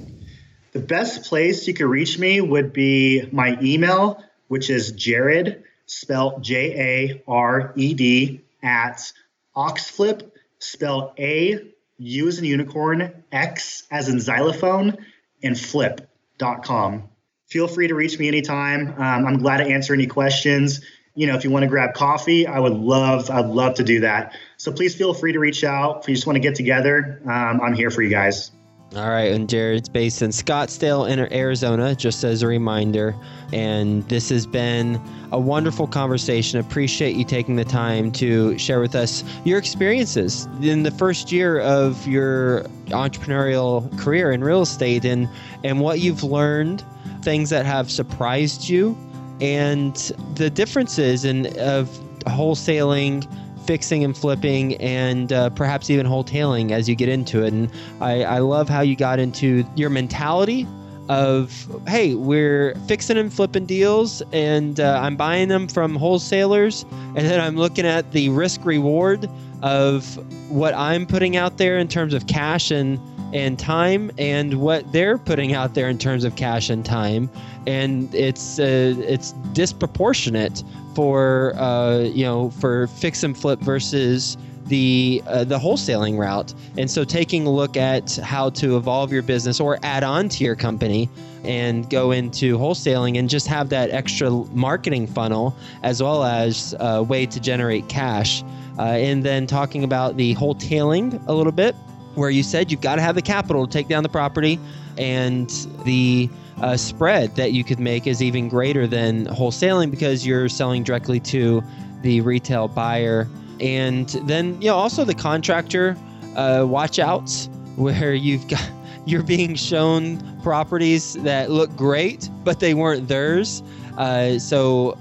The 0.72 0.80
best 0.80 1.24
place 1.24 1.68
you 1.68 1.74
could 1.74 1.86
reach 1.86 2.18
me 2.18 2.40
would 2.40 2.72
be 2.72 3.28
my 3.30 3.58
email, 3.60 4.24
which 4.48 4.70
is 4.70 4.92
Jared, 4.92 5.64
spelled 5.86 6.42
J 6.42 6.56
A 6.80 7.22
R 7.28 7.72
E 7.76 7.92
D, 7.94 8.40
at 8.62 9.12
auxflip 9.54 10.30
spell 10.58 11.14
A, 11.18 11.60
U 11.98 12.28
as 12.28 12.38
in 12.38 12.44
unicorn, 12.44 13.24
X 13.30 13.86
as 13.90 14.08
in 14.08 14.18
xylophone, 14.18 14.96
and 15.42 15.58
flip.com. 15.58 17.08
Feel 17.48 17.68
free 17.68 17.88
to 17.88 17.94
reach 17.94 18.18
me 18.18 18.28
anytime. 18.28 18.88
Um, 18.88 19.26
I'm 19.26 19.38
glad 19.38 19.58
to 19.58 19.64
answer 19.64 19.92
any 19.92 20.06
questions. 20.06 20.80
You 21.14 21.26
know, 21.26 21.36
if 21.36 21.44
you 21.44 21.50
want 21.50 21.64
to 21.64 21.68
grab 21.68 21.92
coffee, 21.92 22.46
I 22.46 22.58
would 22.58 22.72
love, 22.72 23.30
I'd 23.30 23.44
love 23.44 23.74
to 23.74 23.84
do 23.84 24.00
that. 24.00 24.34
So 24.56 24.72
please 24.72 24.94
feel 24.94 25.12
free 25.12 25.32
to 25.32 25.38
reach 25.38 25.62
out. 25.62 26.00
If 26.00 26.08
you 26.08 26.14
just 26.14 26.26
want 26.26 26.36
to 26.36 26.40
get 26.40 26.54
together, 26.54 27.20
um, 27.24 27.60
I'm 27.60 27.74
here 27.74 27.90
for 27.90 28.00
you 28.00 28.08
guys. 28.08 28.50
All 28.94 29.08
right, 29.08 29.32
and 29.32 29.48
Jared's 29.48 29.88
based 29.88 30.20
in 30.20 30.30
Scottsdale, 30.30 31.08
Arizona, 31.32 31.94
just 31.94 32.24
as 32.24 32.42
a 32.42 32.46
reminder. 32.46 33.16
And 33.50 34.06
this 34.10 34.28
has 34.28 34.46
been 34.46 35.00
a 35.32 35.40
wonderful 35.40 35.86
conversation. 35.86 36.60
Appreciate 36.60 37.16
you 37.16 37.24
taking 37.24 37.56
the 37.56 37.64
time 37.64 38.12
to 38.12 38.58
share 38.58 38.80
with 38.80 38.94
us 38.94 39.24
your 39.44 39.58
experiences 39.58 40.46
in 40.60 40.82
the 40.82 40.90
first 40.90 41.32
year 41.32 41.58
of 41.60 42.06
your 42.06 42.64
entrepreneurial 42.88 43.98
career 43.98 44.30
in 44.30 44.44
real 44.44 44.60
estate 44.60 45.06
and, 45.06 45.26
and 45.64 45.80
what 45.80 46.00
you've 46.00 46.22
learned, 46.22 46.84
things 47.22 47.48
that 47.48 47.64
have 47.64 47.90
surprised 47.90 48.68
you, 48.68 48.94
and 49.40 50.12
the 50.34 50.50
differences 50.50 51.24
in 51.24 51.46
of 51.58 51.88
wholesaling 52.26 53.26
fixing 53.66 54.04
and 54.04 54.16
flipping 54.16 54.76
and 54.76 55.32
uh, 55.32 55.50
perhaps 55.50 55.90
even 55.90 56.06
wholetailing 56.06 56.70
as 56.70 56.88
you 56.88 56.94
get 56.94 57.08
into 57.08 57.44
it. 57.44 57.52
And 57.52 57.70
I, 58.00 58.24
I 58.24 58.38
love 58.38 58.68
how 58.68 58.80
you 58.80 58.96
got 58.96 59.18
into 59.18 59.64
your 59.76 59.90
mentality 59.90 60.66
of 61.08 61.66
hey 61.88 62.14
we're 62.14 62.74
fixing 62.86 63.18
and 63.18 63.32
flipping 63.32 63.66
deals 63.66 64.22
and 64.32 64.78
uh, 64.78 65.00
i'm 65.02 65.16
buying 65.16 65.48
them 65.48 65.66
from 65.66 65.96
wholesalers 65.96 66.84
and 67.16 67.18
then 67.18 67.40
i'm 67.40 67.56
looking 67.56 67.84
at 67.84 68.12
the 68.12 68.28
risk 68.28 68.64
reward 68.64 69.28
of 69.62 70.16
what 70.48 70.72
i'm 70.74 71.04
putting 71.04 71.36
out 71.36 71.58
there 71.58 71.76
in 71.76 71.88
terms 71.88 72.14
of 72.14 72.28
cash 72.28 72.70
and 72.70 73.00
and 73.34 73.58
time 73.58 74.10
and 74.16 74.60
what 74.60 74.90
they're 74.92 75.18
putting 75.18 75.54
out 75.54 75.74
there 75.74 75.88
in 75.88 75.98
terms 75.98 76.22
of 76.22 76.36
cash 76.36 76.70
and 76.70 76.84
time 76.84 77.28
and 77.66 78.14
it's 78.14 78.58
uh, 78.58 78.94
it's 78.98 79.32
disproportionate 79.52 80.62
for 80.94 81.54
uh, 81.56 81.98
you 81.98 82.24
know 82.24 82.50
for 82.50 82.86
fix 82.86 83.22
and 83.22 83.36
flip 83.36 83.60
versus 83.60 84.36
the 84.66 85.22
uh, 85.26 85.44
the 85.44 85.58
wholesaling 85.58 86.18
route. 86.18 86.54
And 86.78 86.90
so 86.90 87.04
taking 87.04 87.46
a 87.46 87.50
look 87.50 87.76
at 87.76 88.16
how 88.16 88.50
to 88.50 88.76
evolve 88.76 89.12
your 89.12 89.22
business 89.22 89.60
or 89.60 89.78
add 89.82 90.04
on 90.04 90.28
to 90.30 90.44
your 90.44 90.56
company 90.56 91.10
and 91.44 91.90
go 91.90 92.12
into 92.12 92.56
wholesaling 92.56 93.18
and 93.18 93.28
just 93.28 93.46
have 93.48 93.68
that 93.70 93.90
extra 93.90 94.30
marketing 94.30 95.06
funnel 95.06 95.56
as 95.82 96.02
well 96.02 96.24
as 96.24 96.74
a 96.78 97.02
way 97.02 97.26
to 97.26 97.40
generate 97.40 97.88
cash. 97.88 98.42
Uh, 98.78 98.82
and 98.82 99.24
then 99.24 99.46
talking 99.46 99.84
about 99.84 100.16
the 100.16 100.34
wholetailing 100.36 101.22
a 101.26 101.32
little 101.32 101.52
bit, 101.52 101.74
where 102.14 102.30
you 102.30 102.42
said 102.42 102.70
you've 102.70 102.80
got 102.80 102.96
to 102.96 103.02
have 103.02 103.14
the 103.14 103.22
capital 103.22 103.66
to 103.66 103.72
take 103.72 103.88
down 103.88 104.02
the 104.02 104.08
property 104.08 104.58
and 104.98 105.50
the 105.84 106.28
uh, 106.60 106.76
spread 106.76 107.34
that 107.36 107.52
you 107.52 107.64
could 107.64 107.80
make 107.80 108.06
is 108.06 108.22
even 108.22 108.48
greater 108.48 108.86
than 108.86 109.26
wholesaling 109.26 109.90
because 109.90 110.26
you're 110.26 110.48
selling 110.48 110.82
directly 110.82 111.18
to 111.20 111.62
the 112.02 112.20
retail 112.20 112.68
buyer. 112.68 113.28
And 113.60 114.08
then, 114.26 114.60
you 114.60 114.68
know, 114.68 114.76
also 114.76 115.04
the 115.04 115.14
contractor 115.14 115.96
uh, 116.36 116.64
watch 116.68 116.98
outs 116.98 117.48
where 117.76 118.14
you've 118.14 118.46
got 118.48 118.62
you're 119.06 119.22
being 119.24 119.56
shown 119.56 120.20
properties 120.42 121.14
that 121.14 121.50
look 121.50 121.74
great, 121.76 122.30
but 122.44 122.60
they 122.60 122.74
weren't 122.74 123.08
theirs. 123.08 123.62
Uh, 123.98 124.38
so, 124.38 124.96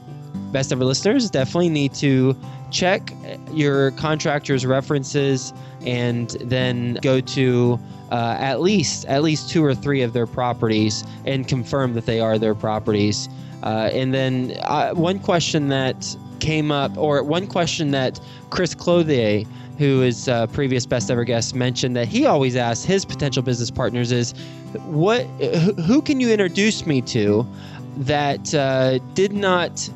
best 0.52 0.72
ever 0.72 0.84
listeners 0.84 1.30
definitely 1.30 1.70
need 1.70 1.94
to 1.94 2.36
check 2.72 3.14
your 3.52 3.92
contractor's 3.92 4.66
references 4.66 5.54
and 5.86 6.32
then 6.42 6.96
go 7.02 7.20
to 7.22 7.80
uh, 8.12 8.36
at 8.40 8.62
least 8.62 9.06
at 9.06 9.24
least 9.24 9.50
two 9.50 9.64
or 9.64 9.74
three 9.74 10.02
of 10.02 10.14
their 10.14 10.28
properties 10.28 11.04
and 11.26 11.48
confirm 11.48 11.94
that 11.94 12.06
they 12.06 12.20
are 12.20 12.38
their 12.38 12.56
properties. 12.56 13.30
Uh, 13.64 13.90
and 13.94 14.14
then 14.14 14.58
uh, 14.64 14.94
one 14.94 15.20
question 15.20 15.70
that 15.70 16.16
came 16.40 16.72
up, 16.72 16.96
or 16.98 17.24
one 17.24 17.48
question 17.48 17.92
that 17.92 18.20
Chris 18.50 18.74
Clothier, 18.74 19.46
who 19.78 20.02
is 20.02 20.28
a 20.28 20.50
previous 20.52 20.86
best 20.86 21.10
ever 21.10 21.24
guest, 21.24 21.56
mentioned 21.56 21.96
that 21.96 22.08
he 22.08 22.26
always 22.26 22.56
asks 22.56 22.84
his 22.84 23.06
potential 23.06 23.44
business 23.44 23.72
partners 23.72 24.12
is, 24.12 24.34
"What? 24.86 25.24
Who 25.86 26.02
can 26.02 26.20
you 26.20 26.32
introduce 26.32 26.86
me 26.86 27.02
to 27.02 27.48
that 27.98 28.54
uh, 28.54 28.98
did 29.14 29.34
not 29.34 29.90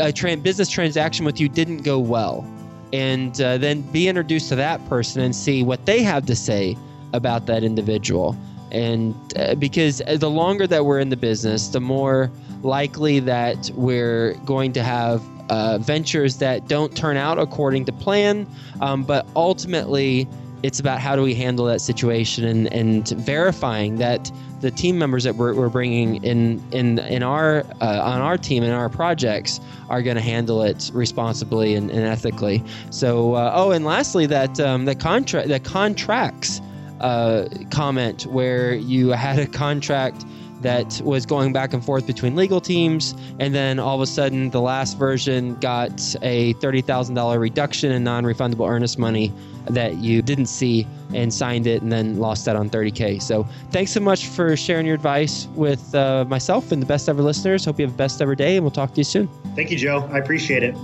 a 0.00 0.12
tra- 0.12 0.36
business 0.36 0.68
transaction 0.68 1.26
with 1.26 1.40
you 1.40 1.48
didn't 1.48 1.82
go 1.82 1.98
well?" 1.98 2.46
And 2.92 3.40
uh, 3.40 3.58
then 3.58 3.82
be 3.82 4.08
introduced 4.08 4.48
to 4.48 4.56
that 4.56 4.86
person 4.88 5.22
and 5.22 5.34
see 5.34 5.62
what 5.62 5.84
they 5.86 6.02
have 6.02 6.26
to 6.26 6.34
say 6.34 6.76
about 7.12 7.46
that 7.46 7.62
individual. 7.62 8.36
And 8.70 9.14
uh, 9.36 9.54
because 9.54 10.02
the 10.06 10.30
longer 10.30 10.66
that 10.66 10.84
we're 10.84 11.00
in 11.00 11.08
the 11.08 11.16
business, 11.16 11.68
the 11.68 11.80
more 11.80 12.30
likely 12.62 13.20
that 13.20 13.70
we're 13.74 14.34
going 14.44 14.72
to 14.72 14.82
have 14.82 15.22
uh, 15.50 15.78
ventures 15.78 16.38
that 16.38 16.68
don't 16.68 16.96
turn 16.96 17.16
out 17.16 17.38
according 17.38 17.84
to 17.86 17.92
plan. 17.92 18.46
Um, 18.80 19.04
but 19.04 19.26
ultimately, 19.36 20.28
it's 20.62 20.80
about 20.80 21.00
how 21.00 21.14
do 21.14 21.22
we 21.22 21.34
handle 21.34 21.66
that 21.66 21.80
situation 21.80 22.44
and, 22.44 22.72
and 22.72 23.08
verifying 23.08 23.96
that 23.96 24.30
the 24.60 24.70
team 24.70 24.98
members 24.98 25.24
that 25.24 25.36
we're, 25.36 25.54
we're 25.54 25.68
bringing 25.68 26.22
in 26.24 26.62
in 26.72 26.98
in 26.98 27.22
our 27.22 27.64
uh, 27.80 28.00
on 28.02 28.20
our 28.20 28.36
team 28.36 28.62
and 28.64 28.72
our 28.72 28.88
projects 28.88 29.60
are 29.88 30.02
going 30.02 30.16
to 30.16 30.22
handle 30.22 30.62
it 30.62 30.90
responsibly 30.92 31.74
and, 31.74 31.90
and 31.90 32.00
ethically. 32.00 32.62
So 32.90 33.34
uh, 33.34 33.52
oh, 33.54 33.70
and 33.70 33.84
lastly, 33.84 34.26
that 34.26 34.58
um, 34.58 34.84
the 34.84 34.94
contract 34.94 35.48
the 35.48 35.60
contracts 35.60 36.60
uh, 37.00 37.48
comment 37.70 38.26
where 38.26 38.74
you 38.74 39.10
had 39.10 39.38
a 39.38 39.46
contract 39.46 40.24
that 40.60 41.00
was 41.04 41.24
going 41.26 41.52
back 41.52 41.72
and 41.72 41.84
forth 41.84 42.06
between 42.06 42.34
legal 42.34 42.60
teams, 42.60 43.14
and 43.38 43.54
then 43.54 43.78
all 43.78 43.94
of 43.94 44.00
a 44.00 44.06
sudden, 44.06 44.50
the 44.50 44.60
last 44.60 44.98
version 44.98 45.54
got 45.56 45.90
a 46.22 46.54
$30,000 46.54 47.38
reduction 47.38 47.92
in 47.92 48.04
non 48.04 48.24
refundable 48.24 48.68
earnest 48.68 48.98
money 48.98 49.32
that 49.66 49.96
you 49.96 50.22
didn't 50.22 50.46
see 50.46 50.86
and 51.14 51.32
signed 51.32 51.66
it 51.66 51.82
and 51.82 51.92
then 51.92 52.18
lost 52.18 52.44
that 52.46 52.56
on 52.56 52.70
30K. 52.70 53.20
So, 53.20 53.46
thanks 53.70 53.92
so 53.92 54.00
much 54.00 54.26
for 54.26 54.56
sharing 54.56 54.86
your 54.86 54.94
advice 54.94 55.46
with 55.54 55.94
uh, 55.94 56.24
myself 56.26 56.72
and 56.72 56.82
the 56.82 56.86
best 56.86 57.08
ever 57.08 57.22
listeners. 57.22 57.64
Hope 57.64 57.78
you 57.78 57.86
have 57.86 57.92
the 57.92 57.98
best 57.98 58.20
ever 58.20 58.34
day, 58.34 58.56
and 58.56 58.64
we'll 58.64 58.70
talk 58.70 58.92
to 58.94 59.00
you 59.00 59.04
soon. 59.04 59.28
Thank 59.54 59.70
you, 59.70 59.78
Joe. 59.78 60.08
I 60.12 60.18
appreciate 60.18 60.62
it. 60.62 60.74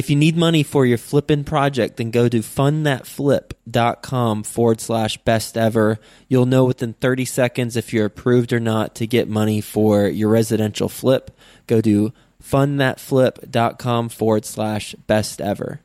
If 0.00 0.08
you 0.08 0.16
need 0.16 0.34
money 0.34 0.62
for 0.62 0.86
your 0.86 0.96
flipping 0.96 1.44
project, 1.44 1.98
then 1.98 2.10
go 2.10 2.26
to 2.26 2.38
fundthatflip.com 2.38 4.44
forward 4.44 4.80
slash 4.80 5.18
best 5.18 5.58
ever. 5.58 5.98
You'll 6.26 6.46
know 6.46 6.64
within 6.64 6.94
30 6.94 7.26
seconds 7.26 7.76
if 7.76 7.92
you're 7.92 8.06
approved 8.06 8.54
or 8.54 8.60
not 8.60 8.94
to 8.94 9.06
get 9.06 9.28
money 9.28 9.60
for 9.60 10.06
your 10.06 10.30
residential 10.30 10.88
flip. 10.88 11.36
Go 11.66 11.82
to 11.82 12.14
fundthatflip.com 12.42 14.08
forward 14.08 14.46
slash 14.46 14.94
best 15.06 15.38
ever. 15.38 15.82